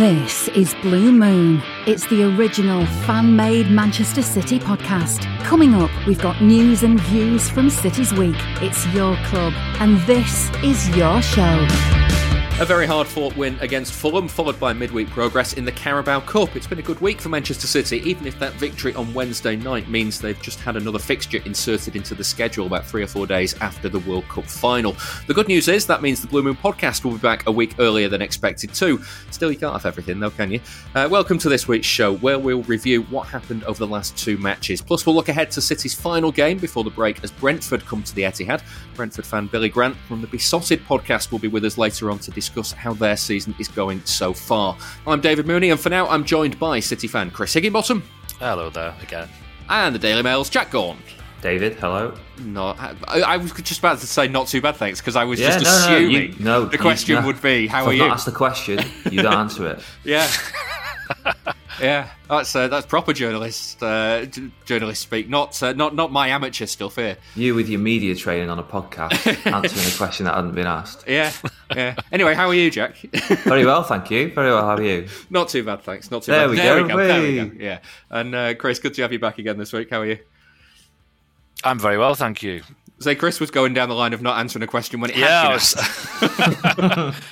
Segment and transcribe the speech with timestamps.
[0.00, 1.62] This is Blue Moon.
[1.86, 5.26] It's the original fan made Manchester City podcast.
[5.44, 8.34] Coming up, we've got news and views from City's Week.
[8.62, 12.09] It's your club, and this is your show.
[12.60, 16.54] A very hard fought win against Fulham, followed by midweek progress in the Carabao Cup.
[16.54, 19.88] It's been a good week for Manchester City, even if that victory on Wednesday night
[19.88, 23.54] means they've just had another fixture inserted into the schedule about three or four days
[23.62, 24.94] after the World Cup final.
[25.26, 27.76] The good news is that means the Blue Moon podcast will be back a week
[27.78, 29.02] earlier than expected, too.
[29.30, 30.60] Still, you can't have everything, though, can you?
[30.94, 34.36] Uh, welcome to this week's show, where we'll review what happened over the last two
[34.36, 34.82] matches.
[34.82, 38.14] Plus, we'll look ahead to City's final game before the break as Brentford come to
[38.14, 38.62] the Etihad.
[38.96, 42.30] Brentford fan Billy Grant from the Beesotted podcast will be with us later on to
[42.30, 44.76] discuss how their season is going so far.
[45.06, 48.02] I'm David Mooney, and for now, I'm joined by City fan Chris Higginbottom.
[48.38, 49.28] Hello there again.
[49.68, 50.96] And the Daily Mail's Jack Gaughan.
[51.42, 52.14] David, hello.
[52.40, 55.40] No, I, I, was just about to say not too bad, thanks, because I was
[55.40, 57.24] Yeah, just no, no, assuming you- no, the you- question no.
[57.26, 58.78] would be, "How are I've you?" not asked the question,
[59.10, 59.80] you don't answer it.
[60.04, 60.28] Yeah,
[61.80, 66.28] yeah, that's uh, that's proper journalist uh, j- journalist speak, not uh, not not my
[66.28, 67.16] amateur stuff here.
[67.34, 69.12] You with your media training on a podcast,
[69.52, 71.04] answering a question that hadn't been asked.
[71.08, 71.32] Yeah,
[71.74, 71.96] yeah.
[72.12, 72.96] Anyway, how are you, Jack?
[73.44, 74.30] Very well, thank you.
[74.32, 75.08] Very well, how are you?
[75.30, 76.10] not too bad, thanks.
[76.10, 76.50] Not too There bad.
[76.50, 76.96] we there go, we go.
[77.06, 77.64] There we go.
[77.64, 77.78] Yeah,
[78.10, 79.90] and uh, Chris, good to have you back again this week.
[79.90, 80.18] How are you?
[81.64, 82.62] I'm very well, thank you.
[83.00, 85.42] Say, Chris was going down the line of not answering a question when it Yeah,
[85.42, 87.22] had been was, asked.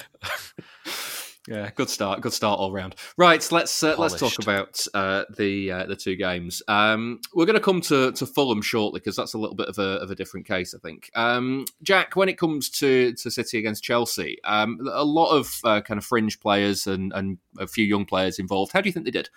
[1.49, 2.21] Yeah, good start.
[2.21, 2.95] Good start all round.
[3.17, 6.63] Right, let's uh, let's talk about uh, the uh, the two games.
[6.69, 9.79] Um, we're going to come to, to Fulham shortly because that's a little bit of
[9.79, 11.11] a of a different case, I think.
[11.15, 15.81] Um, Jack, when it comes to, to City against Chelsea, um, a lot of uh,
[15.81, 18.73] kind of fringe players and, and a few young players involved.
[18.73, 19.31] How do you think they did?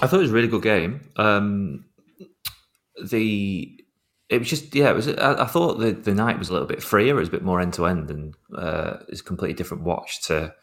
[0.00, 1.10] I thought it was a really good game.
[1.16, 1.86] Um,
[3.04, 3.81] the
[4.32, 5.08] it was just yeah, it was.
[5.08, 7.16] I, I thought the the night was a little bit freer.
[7.16, 10.22] It was a bit more end to end, and uh, it's a completely different watch
[10.24, 10.54] to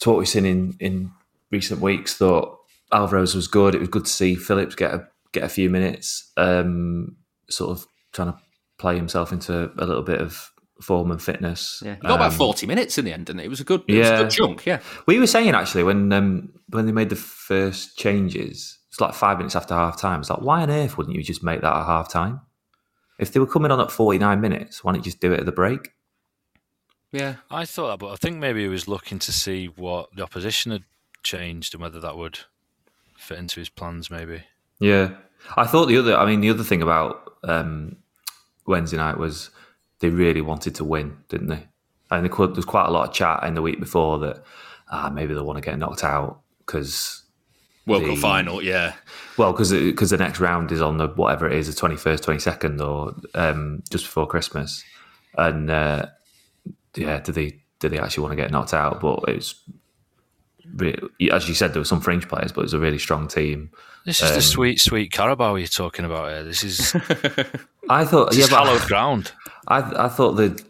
[0.00, 1.10] to what we've seen in in
[1.50, 2.14] recent weeks.
[2.16, 2.58] Thought
[2.92, 3.74] Alvarez was good.
[3.74, 6.32] It was good to see Phillips get a get a few minutes.
[6.36, 7.16] Um,
[7.48, 8.38] sort of trying to
[8.78, 11.82] play himself into a little bit of form and fitness.
[11.84, 13.46] Yeah, he got about Um, forty minutes in the end, didn't it?
[13.46, 14.18] It was a good, it was a Yeah.
[14.22, 14.66] good chunk.
[14.66, 19.14] Yeah, We were saying actually when um, when they made the first changes, it's like
[19.14, 20.20] five minutes after half time.
[20.20, 22.40] It's like, why on earth wouldn't you just make that at half time?
[23.24, 25.40] If they were coming on at forty nine minutes, why don't you just do it
[25.40, 25.92] at the break?
[27.12, 27.36] yeah.
[27.50, 30.72] I thought that, but I think maybe he was looking to see what the opposition
[30.72, 30.82] had
[31.22, 32.40] changed and whether that would
[33.16, 34.10] fit into his plans.
[34.10, 34.42] Maybe.
[34.78, 35.14] Yeah,
[35.56, 36.16] I thought the other.
[36.16, 37.96] I mean, the other thing about um,
[38.66, 39.50] Wednesday night was
[40.00, 41.66] they really wanted to win, didn't they?
[42.10, 44.44] And there there was quite a lot of chat in the week before that
[44.90, 47.23] ah, maybe they want to get knocked out because
[47.86, 48.62] World The- Cup final.
[48.62, 48.94] Yeah,
[49.36, 52.24] Well, because because the next round is on the whatever it is, the twenty first,
[52.24, 54.82] twenty second, or um, just before Christmas,
[55.36, 56.06] and uh,
[56.96, 59.00] yeah, do they do they actually want to get knocked out?
[59.00, 59.54] But it's
[61.30, 63.70] as you said, there were some fringe players, but it was a really strong team.
[64.06, 66.42] This is Um, the sweet, sweet Carabao you're talking about here.
[66.44, 66.94] This is,
[67.88, 69.32] I thought, this yeah, is but hallowed ground.
[69.68, 70.62] I I thought the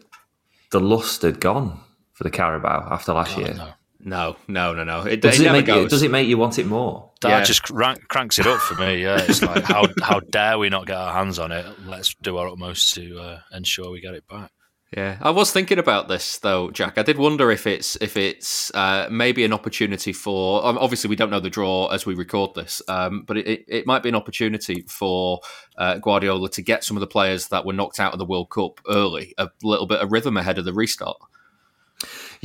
[0.71, 1.79] the lust had gone
[2.13, 3.53] for the Carabao after last year.
[3.53, 3.69] No.
[4.05, 5.01] No, no, no, no.
[5.01, 5.85] It, Does it it, never make goes.
[5.87, 7.11] it, does it make you want it more?
[7.21, 7.43] That Yeah.
[7.43, 9.01] just crank, cranks it up for me.
[9.03, 11.65] Yeah, it's like how how dare we not get our hands on it?
[11.85, 14.51] Let's do our utmost to uh, ensure we get it back.
[14.95, 16.97] Yeah, I was thinking about this though, Jack.
[16.97, 20.65] I did wonder if it's if it's uh, maybe an opportunity for.
[20.65, 23.65] um, Obviously, we don't know the draw as we record this, um, but it, it,
[23.67, 25.41] it might be an opportunity for
[25.77, 28.51] uh, Guardiola to get some of the players that were knocked out of the World
[28.51, 31.17] Cup early a little bit of rhythm ahead of the restart.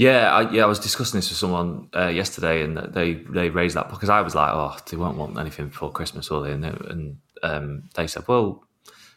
[0.07, 0.63] Yeah, I, yeah.
[0.63, 4.21] I was discussing this with someone uh, yesterday, and they they raised that because I
[4.23, 7.83] was like, "Oh, they won't want anything before Christmas, will they?" And, they- and um,
[7.97, 8.65] they said, "Well,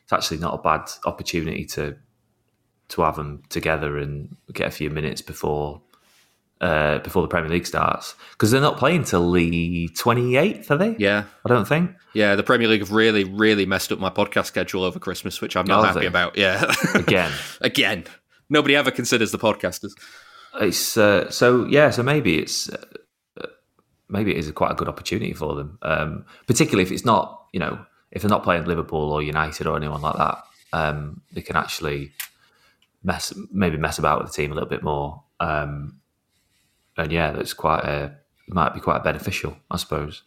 [0.03, 1.95] it's actually not a bad opportunity to
[2.89, 5.81] to have them together and get a few minutes before
[6.59, 10.77] uh, before the Premier League starts because they're not playing till the twenty eighth, are
[10.77, 10.95] they?
[11.00, 11.91] Yeah, I don't think.
[12.13, 12.35] yeah.
[12.35, 15.65] The Premier League have really, really messed up my podcast schedule over Christmas, which I'm
[15.65, 16.06] not Oh, happy they?
[16.07, 16.38] about.
[16.38, 17.31] Yeah, Again,
[17.62, 18.03] again.
[18.50, 19.94] Nobody ever considers the podcasters.
[20.55, 21.89] It's uh, so yeah.
[21.89, 23.47] So maybe it's uh,
[24.09, 27.59] maybe it is quite a good opportunity for them, um, particularly if it's not you
[27.59, 30.44] know if they're not playing Liverpool or United or anyone like that.
[30.71, 32.11] Um, they can actually
[33.03, 35.23] mess maybe mess about with the team a little bit more.
[35.39, 36.00] Um,
[36.97, 38.15] and yeah, that's quite a
[38.47, 40.23] might be quite beneficial, I suppose.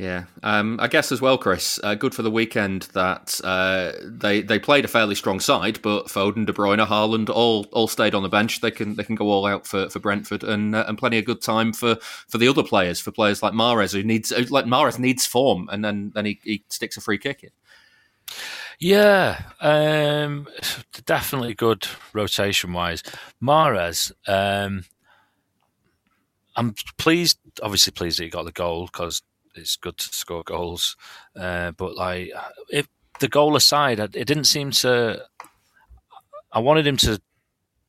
[0.00, 1.78] Yeah, um, I guess as well, Chris.
[1.84, 6.06] Uh, good for the weekend that uh, they they played a fairly strong side, but
[6.06, 8.62] Foden, De Bruyne, Haaland all all stayed on the bench.
[8.62, 11.26] They can they can go all out for, for Brentford, and uh, and plenty of
[11.26, 11.96] good time for,
[12.28, 15.84] for the other players, for players like Mahrez who needs like Mahrez needs form, and
[15.84, 17.50] then then he, he sticks a free kick in.
[18.78, 20.48] Yeah, um,
[21.04, 23.02] definitely good rotation wise.
[23.42, 24.84] Mahrez, um,
[26.56, 29.20] I'm pleased, obviously pleased that he got the goal because
[29.54, 30.96] it's good to score goals.
[31.36, 32.30] Uh, but like,
[32.70, 32.88] if
[33.20, 35.24] the goal aside, it didn't seem to.
[36.52, 37.20] I wanted him to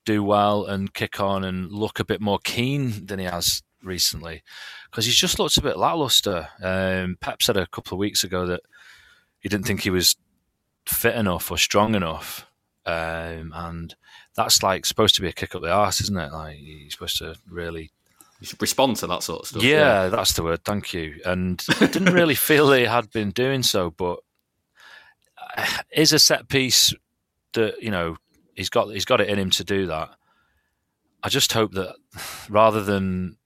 [0.06, 4.44] do well and kick on and look a bit more keen than he has recently
[4.90, 6.48] because he's just looked a bit lackluster.
[6.62, 8.62] Um, Pep said a couple of weeks ago that
[9.40, 10.16] he didn't think he was
[10.86, 12.46] fit enough or strong enough,
[12.86, 13.96] um, and
[14.36, 16.32] that's like supposed to be a kick up the arse, isn't it?
[16.32, 17.92] Like he's supposed to really
[18.60, 19.64] respond to that sort of stuff.
[19.64, 20.10] Yeah, yeah.
[20.10, 20.64] that's the word.
[20.64, 21.20] Thank you.
[21.26, 24.20] And I didn't really feel he had been doing so, but
[25.92, 26.94] is a set piece
[27.54, 28.16] that you know
[28.56, 30.10] he's got he's got it in him to do that.
[31.24, 31.96] I just hope that
[32.50, 33.38] rather than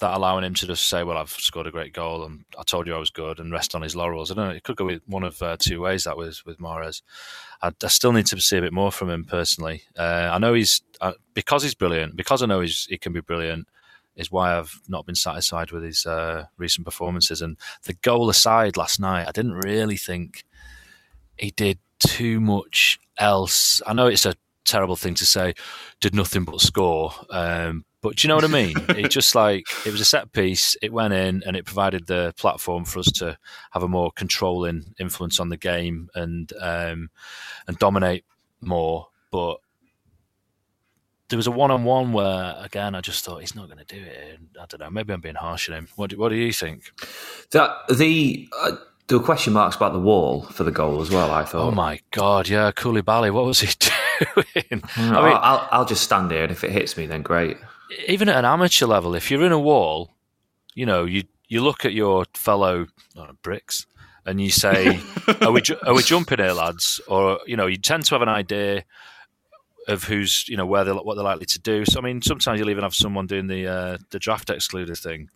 [0.00, 2.86] that allowing him to just say, "Well, I've scored a great goal and I told
[2.86, 4.30] you I was good," and rest on his laurels.
[4.30, 4.54] I don't know.
[4.54, 6.04] It could go one of uh, two ways.
[6.04, 7.02] That was with Mahrez.
[7.62, 9.84] I, I, still need to see a bit more from him personally.
[9.96, 12.16] Uh, I know he's uh, because he's brilliant.
[12.16, 13.68] Because I know he's he can be brilliant
[14.16, 17.42] is why I've not been satisfied with his uh, recent performances.
[17.42, 20.44] And the goal aside last night, I didn't really think
[21.36, 23.82] he did too much else.
[23.86, 24.34] I know it's a
[24.64, 25.54] terrible thing to say,
[26.00, 27.12] did nothing but score.
[27.30, 28.74] Um, but do you know what I mean?
[28.90, 30.76] it just like it was a set piece.
[30.82, 33.38] It went in and it provided the platform for us to
[33.70, 37.10] have a more controlling influence on the game and um,
[37.66, 38.24] and dominate
[38.60, 39.08] more.
[39.30, 39.56] But
[41.28, 43.84] there was a one on one where again I just thought he's not going to
[43.84, 44.40] do it.
[44.60, 44.90] I don't know.
[44.90, 45.88] Maybe I'm being harsh on him.
[45.96, 46.92] What do, what do you think?
[47.52, 48.48] That the.
[48.60, 48.72] Uh,
[49.06, 51.30] there were question marks about the wall for the goal as well.
[51.30, 51.68] I thought.
[51.68, 52.48] Oh my god!
[52.48, 53.30] Yeah, Koulibaly.
[53.30, 54.82] What was he doing?
[54.96, 57.58] I mean, I'll, I'll just stand here, and if it hits me, then great.
[58.08, 60.10] Even at an amateur level, if you're in a wall,
[60.74, 63.86] you know you you look at your fellow know, bricks
[64.26, 65.00] and you say,
[65.42, 68.28] "Are we are we jumping here, lads?" Or you know, you tend to have an
[68.28, 68.84] idea
[69.88, 71.84] of who's you know where they're what they're likely to do.
[71.84, 75.28] So I mean, sometimes you'll even have someone doing the uh, the draft excluder thing,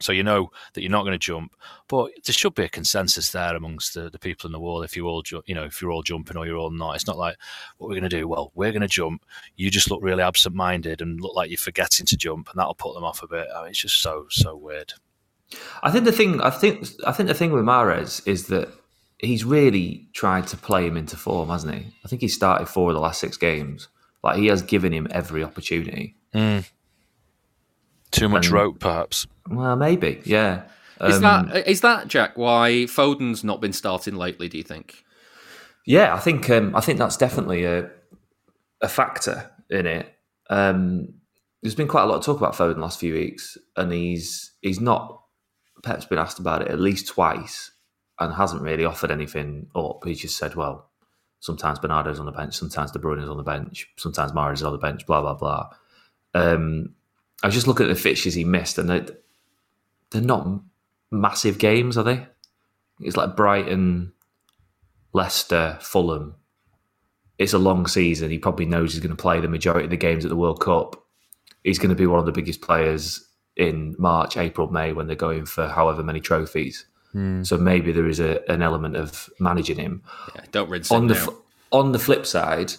[0.00, 1.52] so you know that you're not going to jump.
[1.88, 4.82] But there should be a consensus there amongst the, the people in the wall.
[4.82, 7.06] If you all ju- you know if you're all jumping or you're all not, it's
[7.06, 7.36] not like
[7.78, 8.28] what we're going to do.
[8.28, 9.24] Well, we're going to jump.
[9.56, 12.74] You just look really absent minded and look like you're forgetting to jump, and that'll
[12.74, 13.46] put them off a bit.
[13.54, 14.92] I mean, it's just so so weird.
[15.82, 18.68] I think the thing I think I think the thing with Mahrez is that
[19.18, 21.94] he's really tried to play him into form, hasn't he?
[22.04, 23.88] I think he started four of the last six games.
[24.22, 26.16] Like he has given him every opportunity.
[26.34, 26.68] Mm.
[28.10, 29.26] Too much and, rope, perhaps.
[29.48, 30.64] Well, maybe, yeah.
[31.00, 32.36] Is um, that is that Jack?
[32.36, 34.48] Why Foden's not been starting lately?
[34.48, 35.04] Do you think?
[35.84, 37.90] Yeah, I think um, I think that's definitely a
[38.80, 40.12] a factor in it.
[40.48, 41.14] Um,
[41.62, 44.52] there's been quite a lot of talk about Foden the last few weeks, and he's
[44.62, 45.22] he's not.
[45.82, 47.70] Pep's been asked about it at least twice,
[48.18, 50.02] and hasn't really offered anything up.
[50.04, 50.88] He's just said, well,
[51.40, 54.72] sometimes Bernardo's on the bench, sometimes De Bruyne's on the bench, sometimes Mahrez is on
[54.72, 55.68] the bench, blah, blah, blah.
[56.34, 56.94] Um,
[57.42, 59.06] I was just looking at the fixtures he missed, and they're,
[60.10, 60.48] they're not
[61.10, 62.26] massive games, are they?
[63.00, 64.12] It's like Brighton,
[65.12, 66.34] Leicester, Fulham.
[67.38, 68.30] It's a long season.
[68.30, 70.60] He probably knows he's going to play the majority of the games at the World
[70.60, 71.04] Cup.
[71.62, 75.16] He's going to be one of the biggest players in March, April, May when they're
[75.16, 76.86] going for however many trophies.
[77.16, 77.46] Mm.
[77.46, 80.02] So maybe there is a, an element of managing him.
[80.34, 81.34] Yeah, don't rinse on the now.
[81.72, 82.74] on the flip side,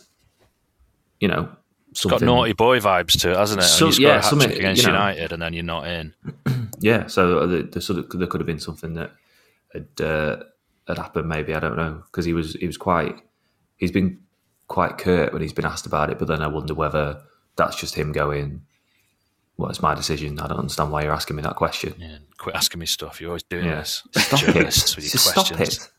[1.19, 1.49] you know,
[1.89, 3.65] it's got naughty boy vibes to it, hasn't it?
[3.65, 6.13] So, yeah, something against you know, United, and then you're not in.
[6.79, 9.11] yeah, so the, the sort of, there could have been something that
[9.73, 10.43] had uh,
[10.87, 11.27] had happened.
[11.27, 13.19] Maybe I don't know because he was he was quite
[13.77, 14.19] he's been
[14.67, 16.19] quite curt when he's been asked about it.
[16.19, 17.23] But then I wonder whether
[17.55, 18.61] that's just him going
[19.57, 20.39] well, it's my decision.
[20.39, 21.95] I don't understand why you're asking me that question.
[21.97, 23.19] Yeah, quit asking me stuff.
[23.19, 23.77] You're always doing yeah.
[23.77, 24.03] this.
[24.15, 24.55] Stop it.
[24.55, 25.89] With your Stop it.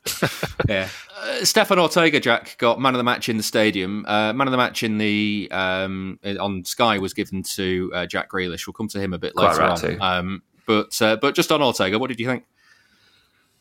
[0.69, 0.89] yeah.
[1.21, 4.07] Uh, Stefan Ortega, Jack, got man of the match in the stadium.
[4.07, 8.31] Uh, man of the match in the um, on Sky was given to uh, Jack
[8.31, 8.67] Grealish.
[8.67, 10.03] We'll come to him a bit later right on.
[10.03, 12.45] Um, but uh, but just on Ortega, what did you think?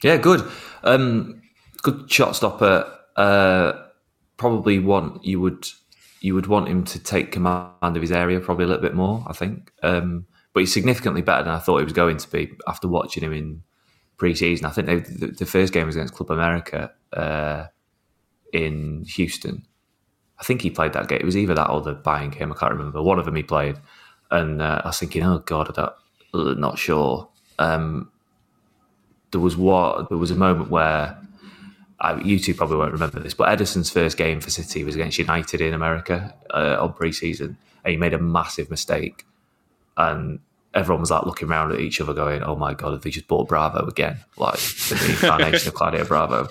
[0.04, 0.48] Yeah, good.
[0.84, 1.42] Um,
[1.82, 2.94] good shot stopper.
[3.16, 3.74] Uh,
[4.38, 5.68] probably one you would
[6.22, 9.24] you would want him to take command of his area probably a little bit more,
[9.28, 9.72] I think.
[9.84, 13.24] Um, but he's significantly better than I thought he was going to be after watching
[13.24, 13.62] him in
[14.18, 14.66] pre-season.
[14.66, 17.66] I think they, the, the, first game was against Club America uh,
[18.52, 19.66] in Houston.
[20.40, 21.20] I think he played that game.
[21.20, 22.52] It was either that or the Bayern game.
[22.52, 23.02] I can't remember.
[23.02, 23.78] One of them he played,
[24.32, 25.90] and uh, I was thinking, oh god, I'm
[26.34, 27.30] not, not sure.
[27.60, 28.12] Um,
[29.32, 31.18] there was what there was a moment where
[32.00, 35.18] I, you two probably won't remember this, but Ederson's first game for City was against
[35.18, 39.26] United in America uh, on pre-season, and he made a massive mistake,
[39.96, 40.40] and
[40.74, 43.28] everyone was like looking around at each other, going, "Oh my god, have they just
[43.28, 46.50] bought Bravo again?" Like the incarnation of Claudio Bravo.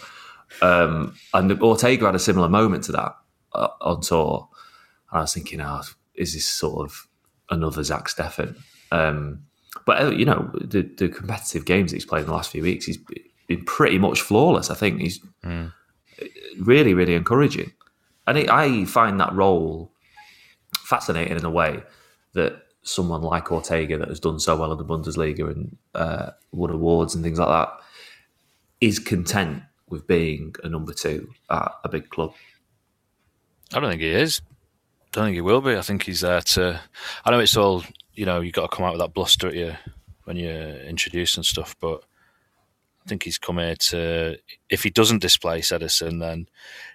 [0.63, 3.17] Um, and Ortega had a similar moment to that
[3.53, 4.49] uh, on tour,
[5.11, 5.83] and I was thinking, "Oh,
[6.17, 7.07] is this sort of
[7.51, 8.57] another Zach Steffen?"
[8.91, 9.45] Um,
[9.85, 12.63] but uh, you know, the, the competitive games that he's played in the last few
[12.63, 12.99] weeks, he's
[13.47, 14.71] been pretty much flawless.
[14.71, 15.73] I think he's mm.
[16.59, 17.73] really, really encouraging,
[18.27, 19.93] and it, I find that role
[20.77, 21.83] fascinating in a way
[22.35, 26.71] that someone like Ortega, that has done so well in the Bundesliga and uh, won
[26.71, 27.81] awards and things like that,
[28.81, 32.33] is content with being a number two at a big club.
[33.75, 34.41] I don't think he is.
[34.49, 35.77] I don't think he will be.
[35.77, 36.81] I think he's there to.
[37.25, 37.85] I know it's all
[38.15, 38.41] you know.
[38.41, 39.75] You have got to come out with that bluster at you
[40.25, 42.05] when you're introducing stuff, but
[43.07, 44.37] I think he's come here to.
[44.69, 46.49] If he doesn't displace Ederson, then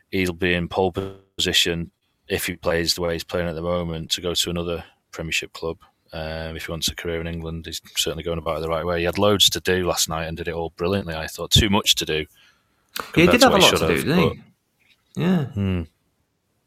[0.09, 0.93] he'll be in pole
[1.37, 1.91] position
[2.27, 5.53] if he plays the way he's playing at the moment to go to another Premiership
[5.53, 5.77] club.
[6.13, 8.85] Um, if he wants a career in England, he's certainly going about it the right
[8.85, 8.99] way.
[8.99, 11.15] He had loads to do last night and did it all brilliantly.
[11.15, 12.25] I thought too much to do.
[13.15, 14.41] Yeah, he did have a lot to do, didn't he?
[15.15, 15.45] Yeah.
[15.45, 15.81] Hmm.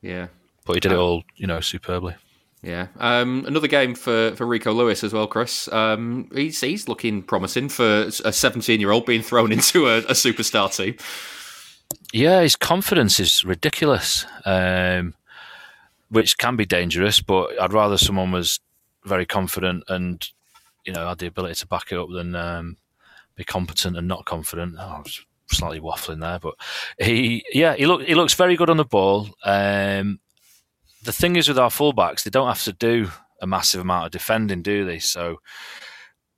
[0.00, 0.28] Yeah.
[0.64, 2.14] But he did it all, you know, superbly.
[2.64, 2.86] Yeah.
[2.98, 5.70] Um, another game for, for Rico Lewis as well, Chris.
[5.70, 10.14] Um, he's he's looking promising for a 17 year old being thrown into a, a,
[10.14, 10.96] superstar team.
[12.12, 15.14] Yeah, his confidence is ridiculous, um,
[16.08, 17.20] which can be dangerous.
[17.20, 18.60] But I'd rather someone was
[19.04, 20.26] very confident and
[20.86, 22.78] you know had the ability to back it up than um,
[23.36, 24.76] be competent and not confident.
[24.78, 26.54] Oh, I was slightly waffling there, but
[26.98, 29.28] he yeah he look he looks very good on the ball.
[29.44, 30.18] Um,
[31.04, 34.12] the thing is with our fullbacks, they don't have to do a massive amount of
[34.12, 34.98] defending, do they?
[34.98, 35.36] So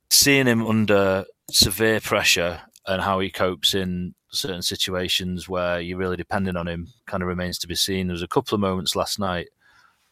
[0.09, 6.17] seeing him under severe pressure and how he copes in certain situations where you're really
[6.17, 8.07] depending on him kind of remains to be seen.
[8.07, 9.47] There was a couple of moments last night.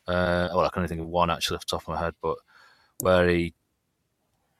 [0.07, 2.13] Uh, well, I can only think of one actually off the top of my head,
[2.21, 2.38] but
[3.00, 3.53] where he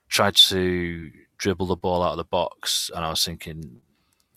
[0.10, 3.82] tried to dribble the ball out of the box, and I was thinking,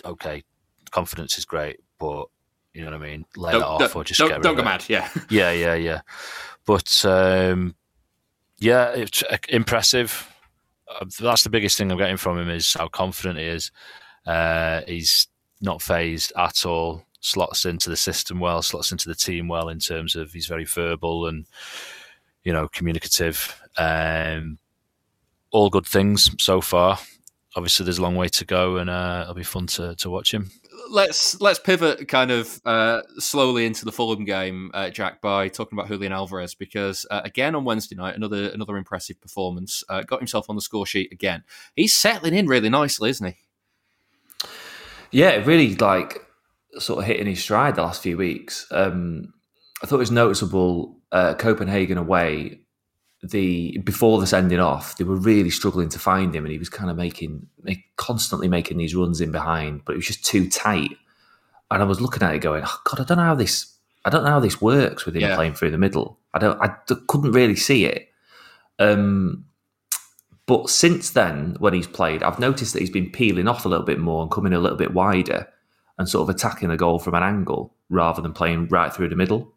[0.05, 0.45] okay,
[0.91, 2.27] confidence is great, but
[2.79, 3.25] you know what I mean?
[3.37, 4.85] Lay don't, it off or just don't, get don't go mad.
[4.89, 6.01] Yeah, yeah, yeah, yeah.
[6.65, 7.75] But um,
[8.59, 10.33] yeah, it's impressive.
[10.89, 13.73] Uh, that's the biggest thing I'm getting from him is how confident he is.
[14.25, 15.27] Uh, he's
[15.61, 17.03] not phased at all.
[17.21, 18.63] Slots into the system well.
[18.63, 21.47] Slots into the team well in terms of he's very verbal and
[22.45, 23.61] you know communicative.
[23.77, 24.59] Um,
[25.51, 26.97] all good things so far.
[27.57, 30.33] Obviously, there's a long way to go, and uh, it'll be fun to, to watch
[30.33, 30.53] him
[30.91, 35.79] let's let's pivot kind of uh, slowly into the Fulham game, uh, Jack, by talking
[35.79, 39.85] about Julian Alvarez because uh, again on Wednesday night, another another impressive performance.
[39.89, 41.45] Uh, got himself on the score sheet again.
[41.75, 43.37] He's settling in really nicely, isn't he?
[45.11, 46.25] Yeah, really like
[46.79, 48.67] sort of hitting his stride the last few weeks.
[48.71, 49.33] Um,
[49.83, 50.97] I thought it was noticeable.
[51.11, 52.61] Uh, Copenhagen away
[53.23, 56.69] the before the sending off, they were really struggling to find him, and he was
[56.69, 60.49] kind of making, make, constantly making these runs in behind, but it was just too
[60.49, 60.97] tight.
[61.71, 64.11] And I was looking at it, going, oh, "God, I don't know how this, I
[64.11, 65.35] don't know how this works with him yeah.
[65.35, 66.19] playing through the middle.
[66.33, 68.09] I don't, I d- couldn't really see it."
[68.79, 69.45] Um,
[70.47, 73.85] but since then, when he's played, I've noticed that he's been peeling off a little
[73.85, 75.49] bit more and coming a little bit wider,
[75.99, 79.17] and sort of attacking the goal from an angle rather than playing right through the
[79.17, 79.53] middle,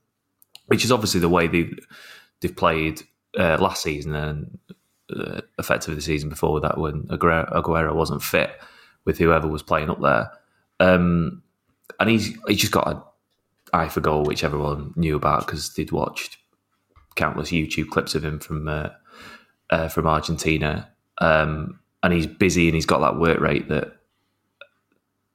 [0.65, 1.70] which is obviously the way they
[2.41, 3.03] they've played
[3.38, 4.57] uh, last season and
[5.15, 8.51] uh, effectively the season before that when Aguero, wasn't fit
[9.05, 10.31] with whoever was playing up there.
[10.79, 11.43] Um,
[12.00, 13.01] and he's he's just got an
[13.73, 16.38] eye for goal, which everyone knew about because they'd watched
[17.15, 18.89] countless YouTube clips of him from uh,
[19.69, 20.89] uh, from Argentina.
[21.19, 23.97] Um, and he's busy and he's got that work rate that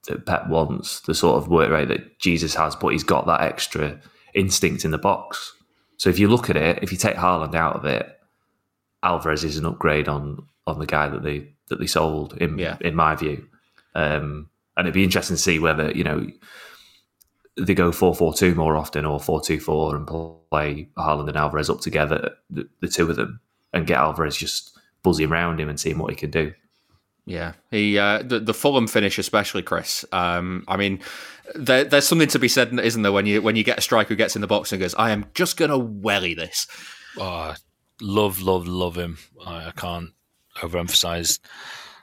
[0.08, 3.40] that Pep wants, the sort of work rate that Jesus has, but he's got that
[3.40, 4.00] extra
[4.34, 5.55] instinct in the box
[5.96, 8.20] so if you look at it, if you take Haaland out of it,
[9.02, 12.36] Alvarez is an upgrade on on the guy that they that they sold.
[12.38, 12.76] In yeah.
[12.80, 13.46] in my view,
[13.94, 16.26] um, and it'd be interesting to see whether you know
[17.56, 21.36] they go four four two more often or four two four and play Haaland and
[21.36, 23.40] Alvarez up together, the, the two of them,
[23.72, 26.52] and get Alvarez just buzzing around him and seeing what he can do.
[27.26, 30.04] Yeah, he uh, the the Fulham finish, especially Chris.
[30.12, 31.00] Um, I mean,
[31.56, 34.10] there, there's something to be said, isn't there, when you when you get a striker
[34.10, 36.68] who gets in the box and goes, "I am just to welly this."
[37.18, 37.54] Oh,
[38.00, 39.18] love, love, love him.
[39.44, 40.10] I, I can't
[40.58, 41.40] overemphasize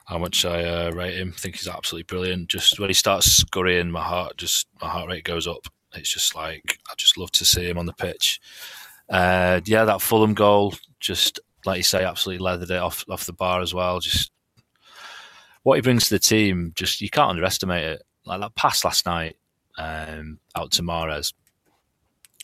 [0.06, 1.32] how much I uh, rate him.
[1.32, 2.48] Think he's absolutely brilliant.
[2.48, 5.66] Just when he starts scurrying, my heart just my heart rate goes up.
[5.94, 8.40] It's just like I just love to see him on the pitch.
[9.08, 13.32] Uh, yeah, that Fulham goal, just like you say, absolutely leathered it off off the
[13.32, 14.00] bar as well.
[14.00, 14.30] Just
[15.64, 18.02] what he brings to the team, just you can't underestimate it.
[18.24, 19.36] Like that pass last night
[19.76, 21.32] um, out to Mahrez,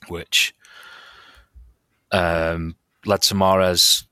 [0.09, 0.55] which
[2.11, 4.05] um, led to Mahrez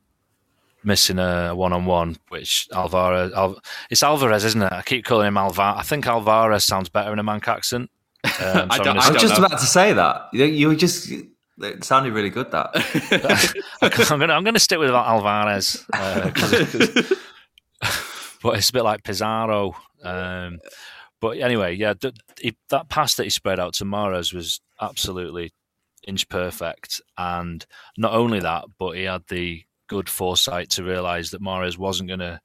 [0.84, 3.60] missing a one on one, which Alvarez, Al,
[3.90, 4.72] it's Alvarez, isn't it?
[4.72, 5.74] I keep calling him Alvarez.
[5.78, 7.90] I think Alvarez sounds better in a Manc accent.
[8.24, 9.46] Um, so I, I, was just know.
[9.46, 10.28] about to say that.
[10.32, 11.10] You, you just.
[11.60, 12.52] It sounded really good.
[12.52, 12.70] That
[14.12, 14.30] I'm going.
[14.30, 16.30] I'm going to stick with Alvarez, uh,
[18.42, 19.74] but it's a bit like Pizarro.
[20.02, 20.58] Um,
[21.20, 25.52] but anyway, yeah, th- he, that pass that he spread out to Mahrez was absolutely
[26.06, 27.64] inch perfect, and
[27.96, 32.20] not only that, but he had the good foresight to realise that Mahrez wasn't going
[32.20, 32.40] to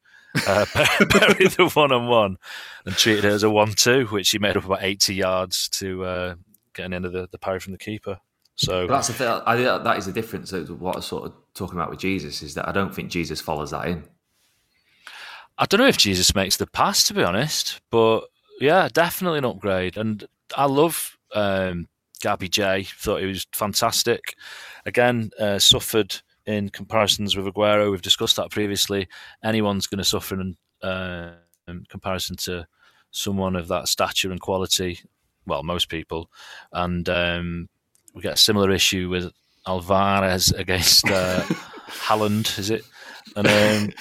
[0.47, 2.38] uh, bury the one on one
[2.85, 6.03] and treated it as a one two, which he made up about 80 yards to
[6.03, 6.35] uh,
[6.73, 8.19] get an end of the, the parry from the keeper.
[8.55, 9.27] So but that's the thing.
[9.27, 12.53] I, that is the difference what I was sort of talking about with Jesus is
[12.53, 14.03] that I don't think Jesus follows that in.
[15.57, 18.25] I don't know if Jesus makes the pass, to be honest, but
[18.60, 19.98] yeah, definitely an upgrade.
[19.98, 21.88] And I love um,
[22.22, 22.83] Gabby J.
[22.83, 24.36] Thought he was fantastic.
[24.86, 27.91] Again, uh, suffered in comparisons with Aguero.
[27.91, 29.07] We've discussed that previously.
[29.43, 31.31] Anyone's going to suffer in, uh,
[31.67, 32.67] in comparison to
[33.12, 35.00] someone of that stature and quality.
[35.45, 36.31] Well, most people,
[36.72, 37.69] and um,
[38.15, 39.31] we get a similar issue with
[39.67, 41.41] Alvarez against uh,
[41.88, 42.83] Haaland, is it?
[43.36, 43.93] And um,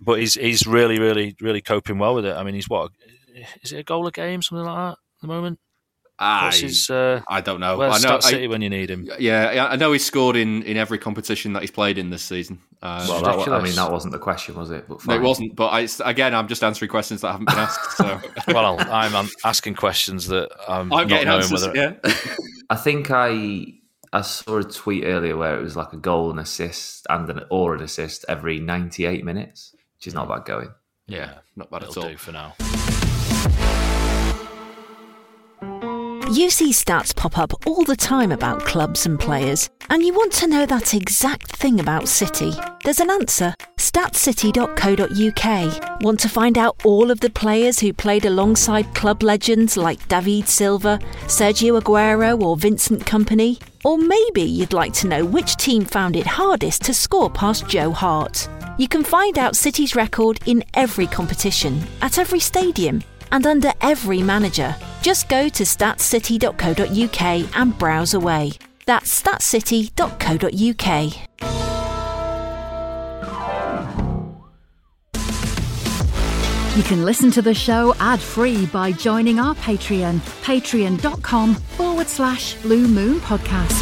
[0.00, 2.36] but he's he's really really really coping well with it.
[2.36, 2.92] I mean, he's what
[3.62, 5.58] is it a goal a game, something like that at the moment?
[6.22, 7.78] I, his, uh, I don't know.
[7.78, 9.08] Where's I know City I, when you need him.
[9.18, 12.60] Yeah, I know he's scored in, in every competition that he's played in this season.
[12.82, 14.86] Uh, well, that, I mean, that wasn't the question, was it?
[15.06, 15.56] no, it wasn't.
[15.56, 17.96] But I, again, I'm just answering questions that haven't been asked.
[17.96, 21.74] So, well, I'm asking questions that I'm, I'm not knowing answers, whether.
[21.74, 22.14] Yeah.
[22.68, 23.80] I think I
[24.12, 27.44] I saw a tweet earlier where it was like a goal and assist and an
[27.50, 30.72] or an assist every 98 minutes, which is not bad going.
[31.06, 32.54] Yeah, not bad at all for now.
[36.32, 40.32] You see stats pop up all the time about clubs and players, and you want
[40.34, 42.54] to know that exact thing about City.
[42.82, 46.02] There's an answer statscity.co.uk.
[46.02, 50.48] Want to find out all of the players who played alongside club legends like David
[50.48, 53.60] Silva, Sergio Aguero, or Vincent Kompany?
[53.84, 57.90] Or maybe you'd like to know which team found it hardest to score past Joe
[57.90, 58.48] Hart.
[58.78, 64.22] You can find out City's record in every competition, at every stadium, and under every
[64.22, 64.74] manager.
[65.02, 68.52] Just go to statscity.co.uk and browse away.
[68.86, 71.79] That's statscity.co.uk.
[76.76, 82.54] You can listen to the show ad free by joining our Patreon, patreon.com forward slash
[82.62, 83.76] blue moon podcast.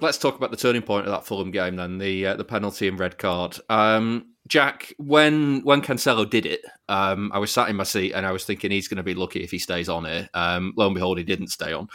[0.00, 2.88] Let's talk about the turning point of that Fulham game then, the uh, the penalty
[2.88, 3.58] and red card.
[3.68, 8.24] Um, Jack, when when Cancelo did it, um, I was sat in my seat and
[8.24, 10.30] I was thinking he's going to be lucky if he stays on it.
[10.32, 11.86] Um, lo and behold, he didn't stay on.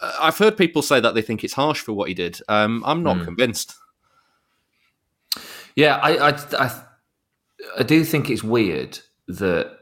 [0.00, 2.40] Uh, I've heard people say that they think it's harsh for what he did.
[2.48, 3.24] Um, I'm not mm.
[3.24, 3.74] convinced.
[5.74, 6.82] Yeah, I, I, I,
[7.78, 9.78] I do think it's weird that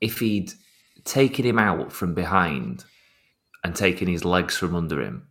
[0.00, 0.52] if he'd
[1.04, 2.84] taken him out from behind
[3.64, 5.28] and taken his legs from under him,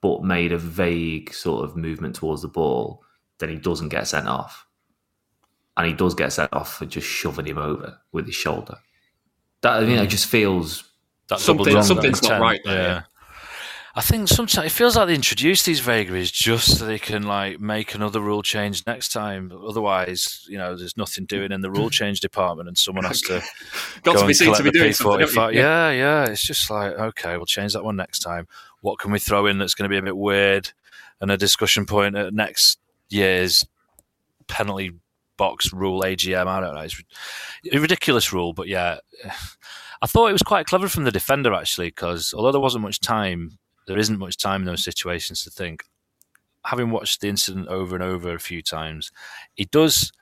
[0.00, 3.02] but made a vague sort of movement towards the ball,
[3.38, 4.66] then he doesn't get sent off
[5.76, 8.76] and he does get sent off for just shoving him over with his shoulder.
[9.62, 10.84] That you know, just feels
[11.28, 13.06] that something, something's not right there.
[13.94, 17.60] I think sometimes it feels like they introduce these vagaries just so they can like
[17.60, 19.52] make another rule change next time.
[19.66, 23.42] Otherwise, you know, there's nothing doing in the rule change department, and someone has to
[24.02, 25.26] got to be seen to be doing something.
[25.36, 25.50] Yeah.
[25.50, 26.24] yeah, yeah.
[26.26, 28.46] It's just like okay, we'll change that one next time.
[28.80, 30.72] What can we throw in that's going to be a bit weird
[31.20, 33.66] and a discussion point at next year's
[34.48, 34.92] penalty
[35.36, 36.46] box rule AGM.
[36.46, 36.82] I don't know.
[36.82, 37.02] It's
[37.72, 38.98] a ridiculous rule, but yeah,
[40.02, 43.00] I thought it was quite clever from the defender actually, because although there wasn't much
[43.00, 43.58] time,
[43.90, 45.82] there isn't much time in those situations to think.
[46.64, 49.10] Having watched the incident over and over a few times,
[49.54, 50.12] he does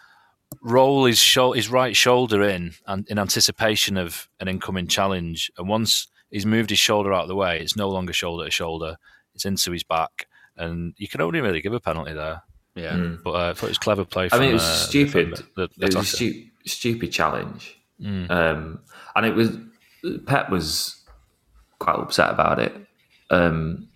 [0.62, 5.68] roll his sho- his right shoulder in and in anticipation of an incoming challenge, and
[5.68, 8.96] once he's moved his shoulder out of the way, it's no longer shoulder to shoulder;
[9.35, 12.40] it's into his back, and you can only really give a penalty there.
[12.74, 13.22] Yeah, mm.
[13.22, 14.31] but uh, I thought it was clever play.
[14.33, 15.37] I mean, it was uh, stupid.
[15.37, 18.31] The, the, the it was a stu- stupid challenge, mm.
[18.31, 18.81] um,
[19.14, 19.59] and it was
[20.24, 21.02] Pep was
[21.78, 22.72] quite upset about it.
[23.31, 23.88] Um,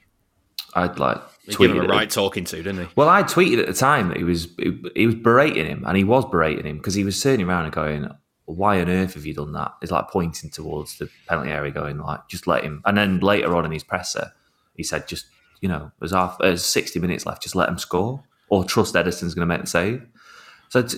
[0.74, 2.92] I'd like he gave him a right talking to, didn't he?
[2.94, 5.96] Well, I tweeted at the time that he was he, he was berating him, and
[5.96, 8.08] he was berating him because he was turning around and going,
[8.44, 11.98] "Why on earth have you done that?" He's like pointing towards the penalty area, going
[11.98, 14.32] like, "Just let him." And then later on in his presser,
[14.76, 15.26] he said, "Just
[15.62, 19.34] you know, there's half there's 60 minutes left, just let him score, or trust Ederson's
[19.34, 20.06] going to make the save.
[20.68, 20.96] So it's,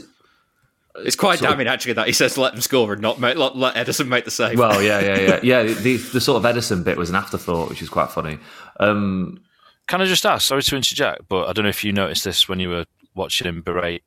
[0.96, 3.56] it's quite so, damning actually that he says let them score and not make, let,
[3.56, 4.58] let Ederson make the save.
[4.58, 5.62] Well, yeah, yeah, yeah, yeah.
[5.62, 8.38] The, the sort of Ederson bit was an afterthought, which is quite funny.
[8.80, 9.42] Um,
[9.88, 10.46] Can I just ask?
[10.46, 13.46] Sorry to interject, but I don't know if you noticed this when you were watching
[13.48, 14.04] him berate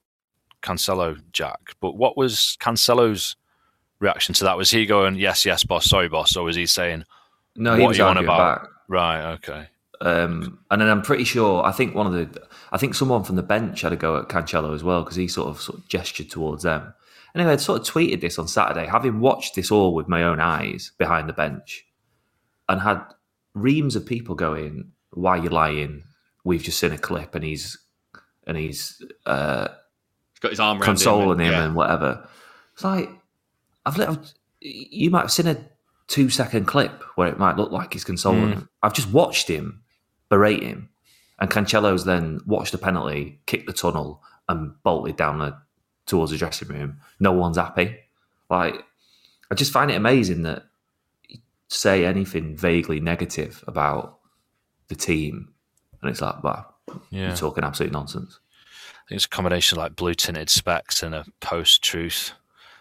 [0.61, 1.59] Cancelo, Jack.
[1.81, 3.35] But what was Cancelo's
[3.99, 4.57] reaction to that?
[4.57, 7.03] Was he going, "Yes, yes, boss, sorry, boss," or was he saying,
[7.55, 8.61] "No, he was on about"?
[8.61, 8.69] Back.
[8.87, 9.33] Right.
[9.33, 9.67] Okay.
[10.01, 11.63] Um, and then I'm pretty sure.
[11.63, 12.47] I think one of the.
[12.71, 15.27] I think someone from the bench had a go at Cancelo as well because he
[15.27, 16.93] sort of sort of gestured towards them.
[17.35, 20.39] Anyway, I'd sort of tweeted this on Saturday, having watched this all with my own
[20.39, 21.85] eyes behind the bench,
[22.69, 23.01] and had
[23.53, 26.03] reams of people going, "Why are you lying?
[26.43, 27.77] We've just seen a clip, and he's
[28.45, 29.67] and he's uh,
[30.33, 31.65] he's got his arm consoling him, him, yeah.
[31.65, 32.27] and whatever."
[32.73, 33.09] It's like
[33.85, 35.57] I've, I've you might have seen a
[36.07, 38.53] two second clip where it might look like he's consoling mm.
[38.53, 38.69] him.
[38.83, 39.83] I've just watched him
[40.29, 40.89] berate him,
[41.39, 45.57] and Cancelo's then watched the penalty, kicked the tunnel, and bolted down the,
[46.05, 46.97] towards the dressing room.
[47.19, 47.97] No one's happy.
[48.49, 48.83] Like,
[49.51, 50.65] I just find it amazing that
[51.27, 54.19] you say anything vaguely negative about
[54.87, 55.53] the team,
[56.01, 56.75] and it's like, well,
[57.09, 57.27] yeah.
[57.27, 58.39] you're talking absolute nonsense.
[58.69, 62.33] I think it's a combination of like blue tinted specs and a post truth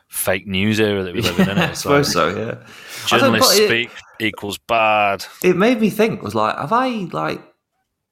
[0.09, 1.49] fake news era that we live in.
[1.49, 2.39] I suppose like, so.
[2.39, 2.67] Yeah,
[3.07, 3.91] journalists speak
[4.21, 5.25] it, equals bad.
[5.43, 6.23] It made me think.
[6.23, 7.41] Was like, have I like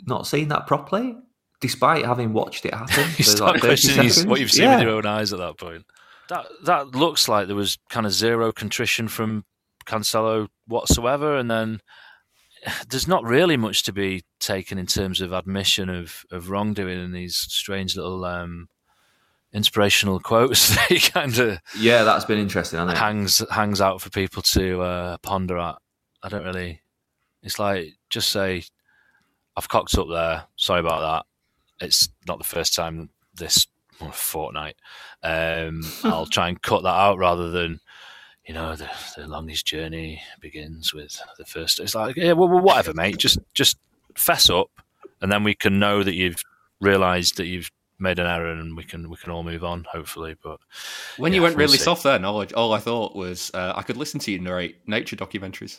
[0.06, 1.16] not seen that properly,
[1.60, 3.04] despite having watched it happen?
[3.16, 4.76] you start like questioning what you've seen yeah.
[4.76, 5.84] with your own eyes at that point.
[6.28, 9.44] That that looks like there was kind of zero contrition from
[9.86, 11.80] Cancelo whatsoever, and then
[12.88, 17.12] there's not really much to be taken in terms of admission of, of wrongdoing in
[17.12, 18.68] these strange little um,
[19.54, 22.78] inspirational quotes that he kind of yeah, that's been interesting.
[22.78, 23.00] Hasn't it?
[23.00, 25.76] Hangs hangs out for people to uh, ponder at.
[26.22, 26.82] I don't really.
[27.42, 28.64] It's like just say,
[29.56, 30.44] "I've cocked up there.
[30.56, 31.24] Sorry about
[31.80, 31.86] that.
[31.86, 33.66] It's not the first time this
[34.12, 34.76] fortnight.
[35.22, 37.80] Um, I'll try and cut that out rather than."
[38.46, 41.80] You know, the, the longest journey begins with the first.
[41.80, 43.16] It's like, yeah, well, whatever, mate.
[43.16, 43.78] Just, just
[44.16, 44.68] fess up,
[45.22, 46.42] and then we can know that you've
[46.78, 50.36] realised that you've made an error and we can we can all move on hopefully
[50.42, 50.58] but
[51.16, 51.84] when yeah, you went really see.
[51.84, 55.16] soft there knowledge all i thought was uh, i could listen to you narrate nature
[55.16, 55.78] documentaries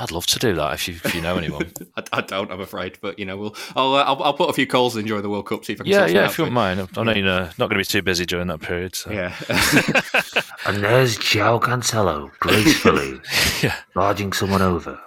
[0.00, 1.72] I'd love to do that if you if you know anyone.
[1.96, 4.52] I, I, don't, I'm afraid, but you know, we'll I'll, uh, I'll, I'll put a
[4.52, 5.64] few calls and enjoy the World Cup.
[5.64, 5.92] See if I can.
[5.92, 6.88] Yeah, yeah, if you don't mind.
[6.96, 8.96] I know you're not going to be too busy during that period.
[8.96, 9.12] So.
[9.12, 9.32] Yeah.
[10.66, 13.20] and there's João Cancelo gracefully
[13.62, 13.76] yeah.
[13.94, 15.00] barging someone over,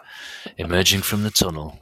[0.58, 1.80] emerging from the tunnel.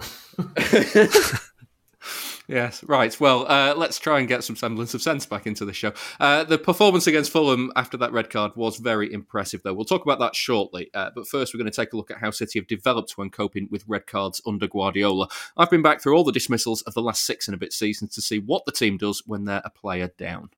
[2.48, 3.18] Yes, right.
[3.20, 5.94] Well, uh, let's try and get some semblance of sense back into the show.
[6.20, 9.74] Uh, the performance against Fulham after that red card was very impressive, though.
[9.74, 10.90] We'll talk about that shortly.
[10.94, 13.30] Uh, but first, we're going to take a look at how City have developed when
[13.30, 15.28] coping with red cards under Guardiola.
[15.58, 18.14] I've been back through all the dismissals of the last six and a bit seasons
[18.16, 20.50] to see what the team does when they're a player down.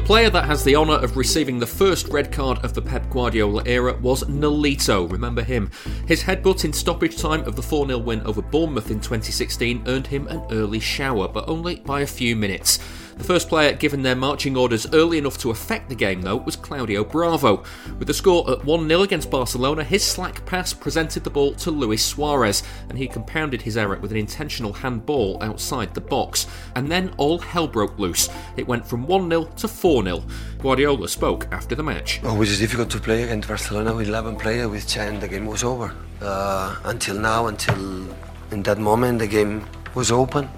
[0.00, 3.10] The player that has the honour of receiving the first red card of the Pep
[3.10, 5.08] Guardiola era was Nolito.
[5.08, 5.70] Remember him?
[6.08, 10.06] His headbutt in stoppage time of the 4 0 win over Bournemouth in 2016 earned
[10.06, 12.78] him an early shower, but only by a few minutes.
[13.20, 16.56] The first player given their marching orders early enough to affect the game, though, was
[16.56, 17.62] Claudio Bravo.
[17.98, 21.70] With the score at 1 0 against Barcelona, his slack pass presented the ball to
[21.70, 26.46] Luis Suarez, and he compounded his error with an intentional handball outside the box.
[26.74, 28.30] And then all hell broke loose.
[28.56, 30.24] It went from 1 0 to 4 0.
[30.58, 32.24] Guardiola spoke after the match.
[32.24, 35.20] Always difficult to play against Barcelona with 11 players with 10.
[35.20, 35.94] The game was over.
[36.22, 38.08] Uh, until now, until
[38.50, 40.48] in that moment, the game was open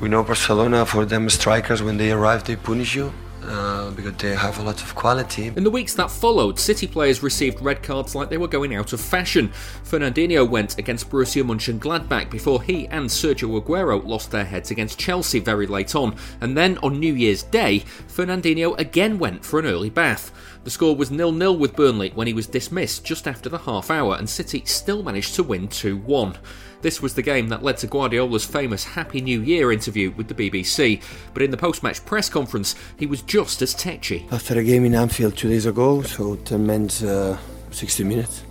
[0.00, 3.12] we know Barcelona, for them strikers, when they arrive, they punish you.
[3.46, 5.48] Uh, because they have a lot of quality.
[5.48, 8.94] In the weeks that followed, City players received red cards like they were going out
[8.94, 9.52] of fashion.
[9.84, 15.40] Fernandinho went against Borussia Mönchengladbach before he and Sergio Aguero lost their heads against Chelsea
[15.40, 16.16] very late on.
[16.40, 20.32] And then on New Year's Day, Fernandinho again went for an early bath.
[20.64, 24.16] The score was nil-nil with Burnley when he was dismissed just after the half hour,
[24.16, 26.38] and City still managed to win 2 1.
[26.84, 30.34] This was the game that led to Guardiola's famous Happy New Year interview with the
[30.34, 31.00] BBC,
[31.32, 34.28] but in the post match press conference, he was just as tetchy.
[34.30, 37.38] After a game in Anfield two days ago, so 10 minutes, uh,
[37.70, 38.42] 60 minutes,